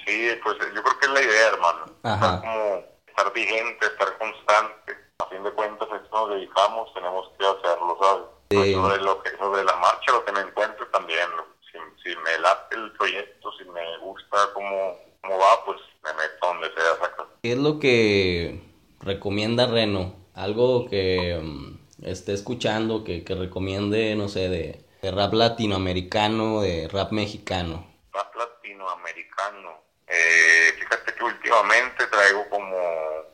Sí, 0.05 0.29
pues 0.43 0.57
yo 0.73 0.83
creo 0.83 0.99
que 0.99 1.05
es 1.05 1.11
la 1.11 1.21
idea, 1.21 1.47
hermano. 1.47 1.85
Estar 2.03 2.39
como 2.41 2.83
estar 3.07 3.33
vigente, 3.33 3.85
estar 3.85 4.17
constante 4.17 5.09
a 5.19 5.25
fin 5.27 5.43
de 5.43 5.51
cuentas 5.51 5.87
esto 5.91 6.09
nos 6.11 6.29
dedicamos, 6.29 6.93
tenemos 6.93 7.29
que 7.37 7.45
hacerlo, 7.45 7.97
¿sabes? 8.01 8.25
Sí. 8.51 8.73
Sobre, 8.73 8.97
lo 9.01 9.21
que, 9.21 9.29
sobre 9.37 9.63
la 9.63 9.75
marcha, 9.75 10.11
lo 10.11 10.25
que 10.25 10.31
me 10.31 10.39
encuentro 10.39 10.87
también, 10.87 11.27
si, 11.71 11.77
si 12.01 12.15
me 12.17 12.39
late 12.39 12.75
el 12.75 12.91
proyecto, 12.93 13.51
si 13.57 13.65
me 13.65 13.97
gusta 13.99 14.37
cómo, 14.53 14.97
cómo 15.21 15.37
va, 15.37 15.65
pues 15.65 15.77
me 16.03 16.13
meto 16.13 16.47
donde 16.47 16.67
sea. 16.73 17.25
¿Qué 17.43 17.51
es 17.51 17.57
lo 17.57 17.79
que 17.79 18.61
recomienda 19.01 19.67
Reno? 19.67 20.15
Algo 20.33 20.89
que 20.89 21.37
um, 21.39 21.77
esté 22.11 22.33
escuchando, 22.33 23.03
que, 23.03 23.23
que 23.23 23.35
recomiende, 23.35 24.15
no 24.15 24.27
sé, 24.27 24.49
de, 24.49 24.85
de 25.01 25.11
rap 25.11 25.33
latinoamericano, 25.33 26.61
de 26.61 26.87
rap 26.91 27.11
mexicano. 27.11 27.87
Rap 28.11 28.35
latinoamericano. 28.35 29.81
Eh, 30.07 30.73
fíjate 30.77 31.13
que 31.13 31.23
últimamente 31.23 32.07
traigo 32.07 32.49
como 32.49 32.75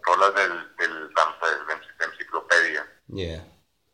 rolas 0.04 0.36
del, 0.36 0.76
del, 0.78 1.10
de 1.10 2.06
enciclopedia. 2.06 2.86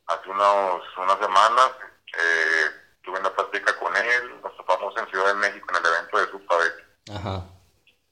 Hace 0.07 0.29
unos, 0.29 0.83
unas 0.97 1.19
semanas 1.19 1.71
eh, 2.17 2.65
tuve 3.03 3.19
una 3.19 3.33
plática 3.33 3.77
con 3.79 3.95
él, 3.95 4.41
nos 4.41 4.55
topamos 4.57 4.93
en 4.97 5.07
Ciudad 5.07 5.27
de 5.27 5.35
México 5.35 5.67
en 5.69 5.75
el 5.77 5.91
evento 5.93 6.17
de 6.17 6.31
Supavec. 6.31 6.85
Ajá. 7.13 7.45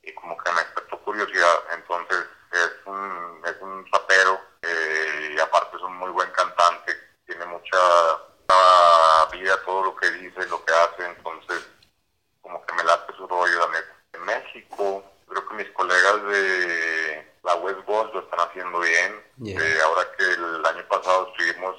Y 0.04 0.14
como 0.14 0.38
que 0.38 0.52
me 0.52 0.60
despertó 0.60 1.00
curiosidad, 1.04 1.56
entonces 1.74 2.26
es 2.54 2.72
un, 2.86 3.42
es 3.46 3.56
un 3.62 3.86
rapero 3.92 4.40
eh, 4.62 5.34
y 5.36 5.40
aparte 5.40 5.76
es 5.76 5.84
un 5.84 5.98
muy 5.98 6.12
buen 6.12 6.32
cantante, 6.32 6.96
tiene 7.26 7.46
mucha 7.46 7.78
vida, 9.32 9.58
todo 9.66 9.84
lo 9.86 9.96
que 9.96 10.10
dice, 10.12 10.48
lo 10.48 10.64
que 10.66 10.74
hace, 10.74 11.06
entonces 11.06 11.68
como 12.42 12.66
que 12.66 12.74
me 12.74 12.84
late 12.84 13.14
su 13.16 13.28
rollo, 13.28 13.60
la 13.60 13.84
En 14.14 14.26
México, 14.26 15.04
creo 15.28 15.48
que 15.48 15.54
mis 15.56 15.70
colegas 15.72 16.24
de 16.24 17.34
la 17.44 17.56
West 17.56 17.86
Coast 17.86 18.14
lo 18.14 18.22
están 18.22 18.40
haciendo 18.40 18.80
bien. 18.80 19.24
Eh, 19.46 19.80
ahora 19.84 20.02
que 20.18 20.24
el 20.24 20.66
año 20.66 20.88
pasado 20.90 21.28
estuvimos 21.30 21.76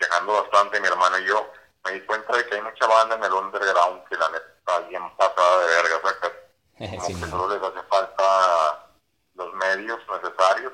llegando 0.00 0.42
bastante, 0.42 0.80
mi 0.80 0.86
hermano 0.86 1.18
y 1.18 1.26
yo, 1.26 1.50
me 1.84 1.92
di 1.92 2.00
cuenta 2.02 2.36
de 2.36 2.46
que 2.46 2.54
hay 2.56 2.62
mucha 2.62 2.86
banda 2.86 3.16
en 3.16 3.24
el 3.24 3.32
underground 3.32 4.04
que 4.08 4.16
la 4.16 4.28
neta 4.28 4.46
está 4.58 4.78
bien 4.80 5.16
pasada 5.16 5.60
de 5.60 5.66
verga, 5.66 5.96
o 5.96 6.00
sea, 6.00 6.98
como 6.98 7.06
que 7.06 7.30
solo 7.30 7.48
les 7.48 7.62
hace 7.62 7.82
falta 7.88 8.88
los 9.34 9.54
medios 9.54 9.98
necesarios, 10.08 10.72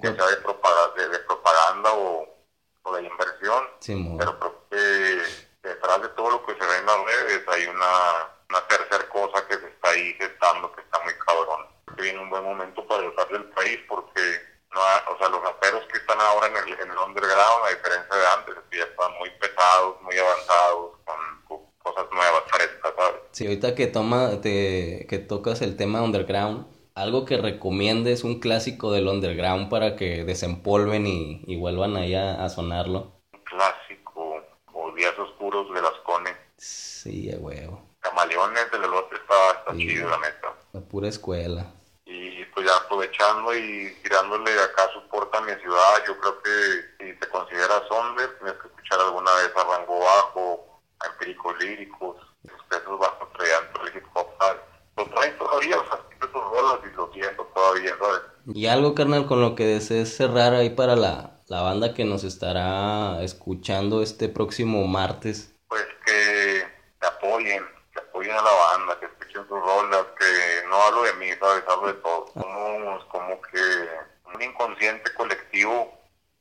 que 0.00 0.14
sea 0.14 0.26
de, 0.26 0.36
propaganda, 0.38 1.08
de, 1.08 1.18
propaganda 1.20 1.90
o, 1.92 2.28
inversión, 3.06 4.18
pero 4.18 4.38
creo 4.38 4.68
que 4.70 5.68
detrás 5.68 6.02
de 6.02 6.08
todo 6.10 6.30
lo 6.30 6.46
que 6.46 6.52
se 6.52 6.66
ve 6.66 6.76
en 6.78 6.86
las 6.86 7.04
redes 7.04 7.48
hay 7.48 7.66
una, 7.66 8.28
una 8.50 8.66
tercera 8.68 9.08
cosa 9.08 9.46
que 9.46 9.54
se 9.54 9.66
está 9.66 9.90
ahí 9.90 10.14
gestando 10.14 10.72
que 10.72 10.80
está 10.80 10.98
muy 11.00 11.14
cabrón 11.26 11.66
que 11.96 12.02
viene 12.02 12.18
un 12.20 12.30
buen 12.30 12.42
momento 12.42 12.86
para 12.86 13.04
el 13.04 13.14
del 13.30 13.44
país 13.50 13.78
porque 13.88 14.52
no 14.74 14.80
o 14.80 15.18
sea, 15.18 15.28
los 15.28 15.42
raperos 15.42 15.84
que 15.92 15.98
están 15.98 16.18
ahora 16.20 16.46
en 16.46 16.56
el, 16.56 16.80
en 16.80 16.90
el 16.90 16.98
underground, 16.98 17.66
a 17.66 17.70
diferencia 17.70 18.16
de 18.16 18.26
antes, 18.38 18.54
que 18.70 18.78
ya 18.78 18.84
están 18.84 19.12
muy 19.18 19.30
pesados, 19.38 20.00
muy 20.02 20.16
avanzados, 20.16 20.92
con, 21.04 21.62
cosas 21.78 22.06
nuevas, 22.12 22.42
frescas, 22.46 22.92
¿sabes? 22.96 23.20
Sí, 23.32 23.46
ahorita 23.46 23.74
que, 23.74 23.86
toma, 23.88 24.40
te, 24.40 25.06
que 25.08 25.18
tocas 25.18 25.60
el 25.62 25.76
tema 25.76 26.00
underground, 26.00 26.66
algo 26.94 27.24
que 27.24 27.36
recomiendes, 27.36 28.24
un 28.24 28.40
clásico 28.40 28.92
del 28.92 29.08
underground 29.08 29.68
para 29.68 29.96
que 29.96 30.24
desempolven 30.24 31.06
y, 31.06 31.42
y 31.46 31.56
vuelvan 31.56 31.96
ahí 31.96 32.14
a, 32.14 32.48
sonarlo. 32.48 33.12
Un 33.32 33.40
clásico, 33.44 34.42
o 34.72 34.92
Días 34.92 35.18
Oscuros 35.18 35.72
de 35.74 35.82
las 35.82 35.94
Cone. 36.04 36.30
Sí, 36.56 37.32
a 37.32 37.38
huevo. 37.38 37.82
Camaleones 38.00 38.70
del 38.70 38.84
Elote 38.84 39.16
está, 39.16 39.34
está 39.58 39.76
chido, 39.76 40.08
la 40.08 40.18
neta. 40.18 40.54
La 40.72 40.80
pura 40.80 41.08
escuela 41.08 41.72
pues 42.54 42.66
ya 42.66 42.76
aprovechando 42.76 43.54
y 43.54 43.94
tirándole 44.02 44.52
acá 44.60 44.90
soporte 44.92 45.36
a 45.36 45.40
mi 45.40 45.52
ciudad, 45.54 46.04
yo 46.06 46.18
creo 46.18 46.42
que 46.42 47.04
si 47.04 47.18
te 47.18 47.28
consideras 47.28 47.82
hombre, 47.90 48.28
tienes 48.38 48.54
que 48.60 48.68
escuchar 48.68 49.00
alguna 49.00 49.32
vez 49.34 49.52
a 49.56 49.64
Rango 49.64 49.98
Bajo, 49.98 50.80
a 51.00 51.06
Empíricos 51.06 51.58
Líricos, 51.58 52.16
esos 52.44 52.98
bajos 52.98 53.32
traían 53.34 53.64
el 53.82 53.96
hip 53.96 54.04
hop, 54.14 54.26
Lo 54.96 55.06
traen 55.06 55.36
todavía, 55.38 55.78
o 55.78 55.86
sea, 55.86 56.00
siempre 56.08 56.28
sus 56.30 56.42
rolas 56.42 56.80
y 56.84 56.96
lo 56.96 57.10
Y 58.54 58.66
algo, 58.66 58.94
carnal, 58.94 59.26
con 59.26 59.40
lo 59.40 59.54
que 59.54 59.64
desees 59.64 60.16
cerrar 60.16 60.54
ahí 60.54 60.70
para 60.70 60.96
la, 60.96 61.40
la 61.46 61.62
banda 61.62 61.94
que 61.94 62.04
nos 62.04 62.24
estará 62.24 63.22
escuchando 63.22 64.02
este 64.02 64.28
próximo 64.28 64.86
martes. 64.86 65.54
Pues 65.68 65.86
que 66.04 66.66
te 67.00 67.06
apoyen, 67.06 67.64
que 67.92 68.00
apoyen 68.00 68.32
a 68.32 68.42
la 68.42 68.50
banda, 68.50 68.98
que 68.98 69.06
escuchen 69.06 69.42
sus 69.48 69.60
rolas, 69.60 70.06
que 70.18 70.68
no 70.68 70.76
hablo 70.82 71.02
de 71.02 71.12
mí, 71.14 71.28
¿sabes? 71.38 71.64
Hablo 71.68 71.88
de 71.88 71.94
todos. 71.94 72.30
Somos 72.32 73.04
como 73.06 73.40
que 73.42 73.60
un 74.34 74.42
inconsciente 74.42 75.12
colectivo 75.14 75.92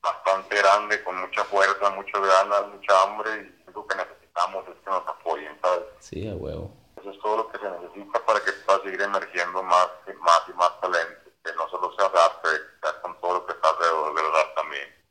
bastante 0.01 0.55
grande, 0.55 1.03
con 1.03 1.19
mucha 1.19 1.43
fuerza, 1.45 1.89
muchas 1.91 2.21
ganas, 2.21 2.67
mucha 2.69 3.03
hambre, 3.03 3.53
y 3.67 3.71
lo 3.71 3.85
que 3.85 3.95
necesitamos 3.95 4.67
es 4.67 4.75
que 4.83 4.89
nos 4.89 5.07
apoyen, 5.07 5.59
¿sabes? 5.61 5.85
Sí, 5.99 6.27
a 6.27 6.35
huevo. 6.35 6.81
Eso 7.01 7.11
es 7.11 7.19
todo 7.19 7.37
lo 7.37 7.47
que 7.49 7.57
se 7.57 7.69
necesita 7.69 8.23
para 8.25 8.39
que 8.39 8.51
pueda 8.51 8.83
seguir 8.83 9.01
emergiendo 9.01 9.63
más 9.63 9.89
y 10.07 10.13
más 10.21 10.41
y 10.47 10.53
más 10.53 10.79
talento, 10.81 11.31
que 11.43 11.53
no 11.53 11.67
solo 11.69 11.91
sea 11.97 12.07
rap, 12.09 12.45
sea 12.45 13.01
con 13.01 13.19
todo 13.19 13.33
lo 13.35 13.45
que 13.45 13.53
está 13.53 13.69
alrededor 13.69 14.15
del 14.15 14.31
rap 14.31 14.55
también. 14.55 15.01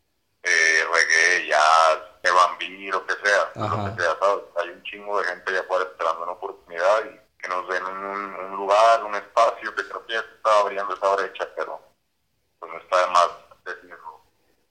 Eh, 0.42 0.84
reggae, 0.92 1.48
jazz, 1.48 1.98
Evan 2.22 2.56
lo 2.90 3.06
que 3.06 3.14
sea, 3.24 3.52
lo 3.56 3.84
que 3.96 4.02
sea, 4.02 4.18
¿sabes? 4.18 4.44
Hay 4.56 4.68
un 4.70 4.82
chingo 4.84 5.18
de 5.18 5.24
gente 5.26 5.50
allá 5.50 5.60
afuera 5.60 5.84
esperando 5.84 6.22
una 6.22 6.32
oportunidad 6.32 7.04
y 7.06 7.20
que 7.40 7.48
nos 7.48 7.68
den 7.68 7.84
un, 7.84 8.56
lugar, 8.56 9.04
un 9.04 9.14
espacio, 9.16 9.74
que 9.74 9.82
creo 9.88 10.06
que 10.06 10.12
ya 10.14 10.22
se 10.22 10.34
está 10.36 10.60
abriendo 10.60 10.94
esa 10.94 11.16
brecha, 11.16 11.48
pero 11.56 11.80
pues 12.58 12.72
no 12.72 12.78
está 12.78 13.04
de 13.04 13.12
más 13.12 13.28
decirlo. 13.64 14.20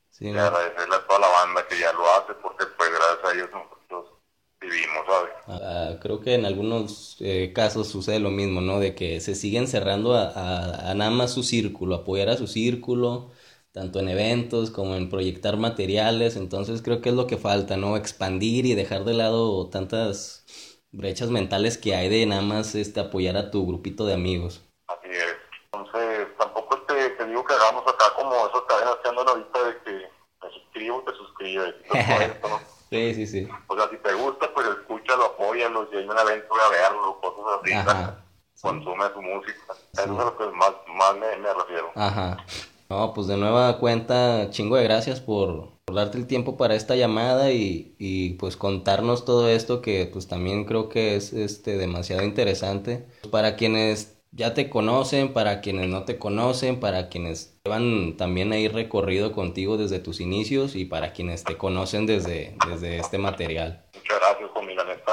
Sí, 0.10 0.30
y 0.30 0.38
agradecerle 0.38 0.96
a 0.96 1.08
toda 1.08 1.20
la 1.20 1.28
banda 1.28 1.68
que 1.68 1.80
ya 1.80 1.92
lo 1.94 2.10
hace, 2.16 2.34
porque 2.36 2.66
pues 2.66 2.90
gracias 2.92 3.26
a 3.26 3.34
ellos 3.34 3.50
nosotros 3.52 3.80
vivimos, 4.60 5.06
¿sabes? 5.06 5.32
Ah, 5.48 6.00
creo 6.02 6.20
que 6.20 6.36
en 6.36 6.46
algunos 6.46 7.18
eh, 7.20 7.52
casos 7.54 7.88
sucede 7.88 8.20
lo 8.20 8.30
mismo, 8.30 8.62
¿no? 8.62 8.80
De 8.80 8.96
que 8.96 9.20
se 9.22 9.36
siguen 9.36 9.68
cerrando 9.68 10.16
a, 10.16 10.94
nada 10.96 11.12
más 11.12 11.34
su 11.34 11.44
círculo, 11.44 11.96
apoyar 11.96 12.30
a 12.30 12.38
su 12.38 12.48
círculo, 12.48 13.32
tanto 13.72 14.00
en 14.00 14.10
eventos 14.10 14.72
como 14.72 14.96
en 14.96 15.10
proyectar 15.10 15.58
materiales. 15.58 16.36
Entonces 16.36 16.82
creo 16.82 17.02
que 17.02 17.10
es 17.10 17.16
lo 17.16 17.28
que 17.28 17.38
falta, 17.38 17.78
¿no? 17.78 17.98
Expandir 17.98 18.66
y 18.66 18.76
dejar 18.76 19.06
de 19.06 19.14
lado 19.14 19.70
tantas 19.70 20.46
brechas 20.92 21.30
mentales 21.30 21.78
que 21.78 21.96
hay 21.96 22.10
de 22.10 22.26
nada 22.26 22.42
más 22.42 22.76
este, 22.76 23.00
apoyar 23.00 23.38
a 23.38 23.52
tu 23.52 23.66
grupito 23.66 24.06
de 24.06 24.14
amigos. 24.14 24.62
Así 24.88 25.10
es. 25.10 25.36
Entonces 25.66 26.28
tampoco 26.38 26.82
te, 26.82 27.10
te 27.12 27.26
digo 27.26 27.46
que 27.46 27.54
hagamos 27.54 27.84
acá 27.84 28.06
como 28.16 28.34
eso 28.34 28.66
que 28.68 28.74
están 28.74 28.94
haciendo 28.98 29.22
ahorita 29.22 29.64
de 29.64 29.78
que 29.84 29.92
me 30.42 30.54
suscribo, 30.54 31.04
te 31.04 31.14
suscribes. 31.14 31.76
Sí, 32.92 33.14
sí, 33.14 33.28
sí. 33.28 33.48
O 33.68 33.76
sea, 33.76 33.88
si 33.88 33.98
te 33.98 34.12
gusta, 34.14 34.52
pues 34.52 34.66
apóyalo, 35.70 35.90
si 35.90 35.98
hay 35.98 36.06
un 36.06 36.18
evento, 36.18 36.48
voy 36.50 36.60
a 36.66 36.70
verlo, 36.70 37.20
cosas 37.22 37.60
así. 37.62 37.74
Ajá. 37.74 38.26
Consume 38.62 39.06
su 39.14 39.22
música. 39.22 39.74
Eso 39.94 40.04
es 40.04 40.10
lo 40.10 40.38
que 40.38 40.46
más, 40.56 40.72
más 40.94 41.14
me, 41.14 41.38
me 41.38 41.54
refiero. 41.54 41.92
Ajá. 41.96 42.38
No, 42.90 43.14
pues 43.14 43.28
de 43.28 43.38
nueva 43.38 43.78
cuenta, 43.78 44.50
chingo 44.50 44.76
de 44.76 44.84
gracias 44.84 45.22
por, 45.22 45.70
por 45.86 45.96
darte 45.96 46.18
el 46.18 46.28
tiempo 46.28 46.58
para 46.58 46.76
esta 46.76 46.96
llamada 46.96 47.52
y, 47.52 47.96
y, 48.00 48.32
pues 48.34 48.58
contarnos 48.58 49.26
todo 49.26 49.48
esto 49.48 49.82
que 49.82 50.10
pues 50.12 50.28
también 50.28 50.66
creo 50.66 50.90
que 50.90 51.16
es 51.16 51.32
este 51.32 51.78
demasiado 51.78 52.24
interesante. 52.24 53.08
Para 53.32 53.56
quienes 53.56 54.20
ya 54.32 54.54
te 54.54 54.70
conocen, 54.70 55.34
para 55.34 55.62
quienes 55.62 55.88
no 55.88 56.04
te 56.04 56.20
conocen, 56.20 56.80
para 56.80 57.10
quienes 57.10 57.60
llevan 57.64 58.18
también 58.18 58.52
ahí 58.54 58.68
recorrido 58.68 59.32
contigo 59.32 59.78
desde 59.78 60.00
tus 60.00 60.20
inicios 60.20 60.76
y 60.76 60.86
para 60.86 61.14
quienes 61.14 61.44
te 61.44 61.58
conocen 61.58 62.06
desde, 62.06 62.58
desde 62.68 62.98
este 62.98 63.18
material. 63.18 63.86
Muchas 63.94 64.20
gracias, 64.20 64.50
la 64.76 64.84
neta, 64.86 65.12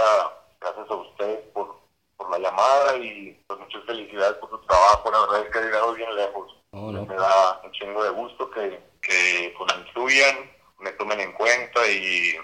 gracias 0.60 0.90
a 0.90 0.94
usted 0.94 1.50
por, 1.52 1.76
por 2.16 2.30
la 2.30 2.38
llamada 2.56 2.96
y 2.98 3.36
pues, 3.46 3.60
muchas 3.60 3.84
felicidades 3.84 4.36
por 4.38 4.50
tu 4.50 4.58
trabajo, 4.66 5.10
la 5.10 5.20
verdad 5.20 5.46
es 5.46 5.52
que 5.52 5.58
ha 5.58 5.62
llegado 5.62 5.94
bien 5.94 6.14
lejos. 6.14 6.52
Me 6.72 7.14
da 7.14 7.60
un 7.64 7.72
chingo 7.72 8.02
de 8.04 8.10
gusto 8.10 8.50
que, 8.50 8.80
que 9.00 9.54
pues, 9.56 9.74
me 9.74 9.82
influyan, 9.82 10.36
me 10.80 10.92
tomen 10.92 11.20
en 11.20 11.32
cuenta 11.32 11.80
y 11.90 12.34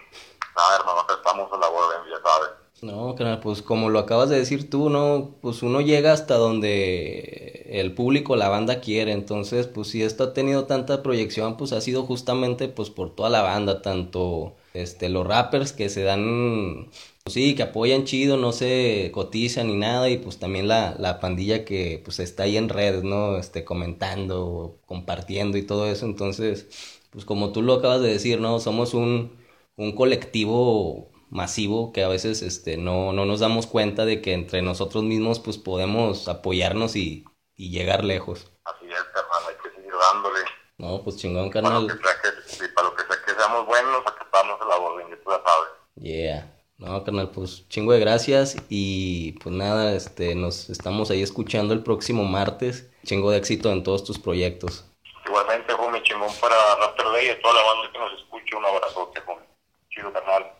nada, 0.56 0.76
hermano, 0.78 1.06
estamos 1.16 1.52
a 1.52 1.56
la 1.58 1.68
orden, 1.68 2.10
ya 2.10 2.22
sabes. 2.22 2.50
No, 2.82 3.14
pues 3.40 3.62
como 3.62 3.90
lo 3.90 4.00
acabas 4.00 4.28
de 4.28 4.38
decir 4.38 4.68
tú, 4.68 4.90
¿no? 4.90 5.36
Pues 5.40 5.62
uno 5.62 5.80
llega 5.80 6.12
hasta 6.12 6.34
donde 6.34 7.64
el 7.70 7.94
público, 7.94 8.34
la 8.34 8.48
banda 8.48 8.80
quiere. 8.80 9.12
Entonces, 9.12 9.68
pues 9.68 9.88
si 9.88 10.02
esto 10.02 10.24
ha 10.24 10.32
tenido 10.32 10.64
tanta 10.64 11.00
proyección, 11.00 11.56
pues 11.56 11.72
ha 11.72 11.80
sido 11.80 12.02
justamente 12.02 12.66
pues 12.66 12.90
por 12.90 13.14
toda 13.14 13.30
la 13.30 13.42
banda, 13.42 13.82
tanto 13.82 14.54
este 14.74 15.10
los 15.10 15.24
rappers 15.24 15.72
que 15.72 15.88
se 15.88 16.02
dan 16.02 16.90
sí, 17.26 17.54
que 17.54 17.62
apoyan 17.62 18.04
chido, 18.04 18.36
no 18.36 18.52
se 18.52 19.10
cotizan 19.12 19.68
ni 19.68 19.76
nada, 19.76 20.08
y 20.10 20.18
pues 20.18 20.38
también 20.38 20.68
la, 20.68 20.94
la 20.98 21.20
pandilla 21.20 21.64
que 21.64 22.00
pues 22.04 22.18
está 22.20 22.44
ahí 22.44 22.56
en 22.56 22.68
redes, 22.68 23.02
¿no? 23.04 23.36
Este, 23.38 23.64
comentando, 23.64 24.80
compartiendo 24.86 25.58
y 25.58 25.62
todo 25.66 25.86
eso. 25.86 26.06
Entonces, 26.06 26.68
pues 27.10 27.24
como 27.24 27.52
tú 27.52 27.62
lo 27.62 27.74
acabas 27.74 28.00
de 28.00 28.12
decir, 28.12 28.40
¿no? 28.40 28.60
Somos 28.60 28.94
un, 28.94 29.38
un 29.76 29.92
colectivo 29.94 31.10
masivo 31.30 31.92
que 31.92 32.04
a 32.04 32.08
veces 32.08 32.42
este, 32.42 32.76
no, 32.76 33.12
no 33.12 33.24
nos 33.24 33.40
damos 33.40 33.66
cuenta 33.66 34.04
de 34.04 34.20
que 34.20 34.34
entre 34.34 34.60
nosotros 34.60 35.02
mismos 35.02 35.40
pues 35.40 35.56
podemos 35.56 36.28
apoyarnos 36.28 36.94
y, 36.96 37.24
y 37.56 37.70
llegar 37.70 38.04
lejos. 38.04 38.50
Así 38.64 38.86
es, 38.86 38.92
hermano, 38.92 39.48
hay 39.48 39.54
que 39.62 39.76
seguir 39.76 39.92
dándole. 40.12 40.40
No, 40.78 41.02
pues 41.02 41.16
chingón, 41.16 41.48
carnal. 41.48 41.86
Para 41.86 41.94
lo 41.94 42.00
que 42.00 42.02
sea 42.02 42.12
que, 42.20 42.68
para 42.74 42.88
lo 42.88 42.94
que, 42.94 43.02
sea 43.02 43.16
que 43.24 43.32
seamos 43.32 43.66
buenos, 43.66 44.02
acatamos 44.06 44.58
el 44.60 44.68
orden, 44.68 45.18
tú 45.24 45.30
ya 45.30 45.42
sabes. 45.42 45.68
Yeah. 45.96 46.61
No, 46.82 47.04
carnal, 47.04 47.30
pues 47.30 47.68
chingo 47.68 47.92
de 47.92 48.00
gracias 48.00 48.56
y 48.68 49.32
pues 49.38 49.54
nada, 49.54 49.94
este, 49.94 50.34
nos 50.34 50.68
estamos 50.68 51.12
ahí 51.12 51.22
escuchando 51.22 51.74
el 51.74 51.84
próximo 51.84 52.24
martes. 52.24 52.90
Chingo 53.04 53.30
de 53.30 53.38
éxito 53.38 53.70
en 53.70 53.84
todos 53.84 54.02
tus 54.02 54.18
proyectos. 54.18 54.84
Igualmente, 55.24 55.72
homie, 55.74 56.02
chingón 56.02 56.30
para 56.40 56.56
Raptor 56.80 57.12
Day 57.12 57.26
y 57.26 57.30
a 57.30 57.40
toda 57.40 57.54
la 57.54 57.62
banda 57.62 57.92
que 57.92 57.98
nos 58.00 58.20
escucha. 58.20 58.56
Un 58.56 58.64
abrazote, 58.64 59.20
homie. 59.28 59.44
Chido, 59.90 60.12
carnal. 60.12 60.52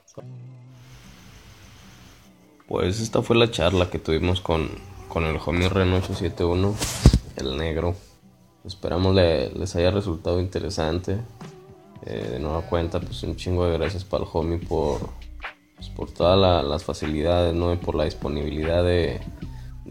Pues 2.69 3.01
esta 3.01 3.23
fue 3.23 3.35
la 3.35 3.51
charla 3.51 3.91
que 3.91 3.99
tuvimos 3.99 4.41
con, 4.41 4.71
con 5.09 5.25
el 5.25 5.41
homie 5.45 5.69
Ren 5.69 5.93
871, 5.93 6.77
el 7.39 7.57
negro. 7.57 7.97
Esperamos 8.65 9.13
le, 9.13 9.51
les 9.51 9.75
haya 9.75 9.91
resultado 9.91 10.39
interesante. 10.39 11.19
Eh, 12.07 12.29
de 12.31 12.39
nueva 12.39 12.63
cuenta, 12.63 13.01
pues 13.01 13.25
un 13.25 13.35
chingo 13.35 13.67
de 13.67 13.77
gracias 13.77 14.05
para 14.05 14.23
el 14.23 14.31
homie 14.33 14.59
por, 14.59 15.01
pues, 15.83 15.91
por 15.97 16.11
todas 16.13 16.65
las 16.65 16.85
facilidades, 16.85 17.55
¿no? 17.55 17.73
Y 17.73 17.77
por 17.77 17.97
la 17.97 18.05
disponibilidad 18.05 18.85
de, 18.85 19.21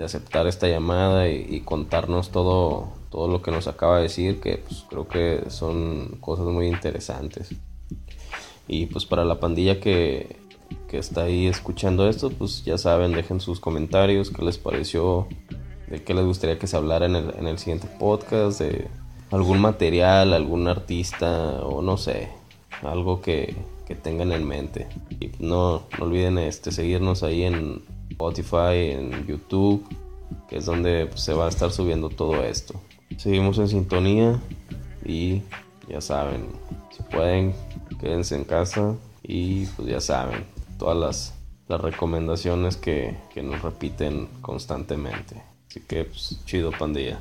aceptar 0.02 0.48
esta 0.48 0.68
llamada 0.68 1.28
y, 1.30 1.60
contarnos 1.62 2.32
todo, 2.32 2.94
todo 3.10 3.28
lo 3.28 3.42
que 3.42 3.52
nos 3.52 3.68
acaba 3.68 3.98
de 3.98 4.04
decir, 4.04 4.40
que 4.40 4.58
pues 4.58 4.86
creo 4.90 5.08
que 5.08 5.44
son 5.50 6.18
cosas 6.22 6.46
muy 6.46 6.68
interesantes. 6.68 7.54
Y 8.70 8.86
pues 8.86 9.06
para 9.06 9.26
la 9.26 9.40
pandilla 9.40 9.82
que, 9.82 10.38
que 10.88 10.98
está 10.98 11.24
ahí 11.24 11.46
escuchando 11.46 12.08
esto, 12.08 12.30
pues 12.30 12.64
ya 12.64 12.78
saben, 12.78 13.12
dejen 13.12 13.42
sus 13.42 13.60
comentarios, 13.60 14.32
qué 14.32 14.44
les 14.44 14.58
pareció, 14.58 15.28
de 15.88 16.02
qué 16.02 16.14
les 16.14 16.26
gustaría 16.26 16.58
que 16.58 16.68
se 16.68 16.78
hablara 16.78 17.06
en 17.06 17.18
el, 17.18 17.36
en 17.38 17.48
el 17.48 17.60
siguiente 17.60 17.88
podcast, 18.00 18.62
de 18.62 18.88
algún 19.30 19.60
material, 19.60 20.34
algún 20.34 20.68
artista 20.68 21.62
o 21.64 21.82
no 21.82 21.98
sé, 21.98 22.30
algo 22.82 23.22
que, 23.22 23.54
que 23.92 23.96
tengan 24.02 24.32
en 24.32 24.48
mente. 24.48 24.88
Y 25.20 25.32
no, 25.40 25.84
no 25.98 26.06
olviden 26.06 26.38
este, 26.38 26.72
seguirnos 26.72 27.24
ahí 27.24 27.44
en 27.44 27.82
Spotify, 28.10 28.92
en 28.92 29.28
YouTube, 29.28 29.86
que 30.48 30.58
es 30.58 30.66
donde 30.66 31.08
pues, 31.08 31.22
se 31.22 31.34
va 31.34 31.46
a 31.48 31.50
estar 31.50 31.72
subiendo 31.72 32.10
todo 32.10 32.42
esto. 32.42 32.80
Seguimos 33.18 33.58
en 33.60 33.68
sintonía 33.68 34.40
y 35.04 35.42
ya 35.90 36.00
saben, 36.00 36.46
si 36.96 37.04
pueden, 37.04 37.54
quédense 38.00 38.36
en 38.36 38.46
casa 38.46 38.96
y 39.24 39.66
pues 39.66 39.90
ya 39.90 40.00
saben, 40.00 40.46
todas 40.80 40.98
las, 40.98 41.34
las 41.68 41.82
recomendaciones 41.82 42.78
que, 42.78 43.18
que 43.34 43.44
nos 43.44 43.62
repiten 43.62 44.30
constantemente. 44.42 45.42
Así 45.68 45.82
que, 45.82 46.06
pues, 46.06 46.40
chido 46.46 46.72
pandilla. 46.72 47.20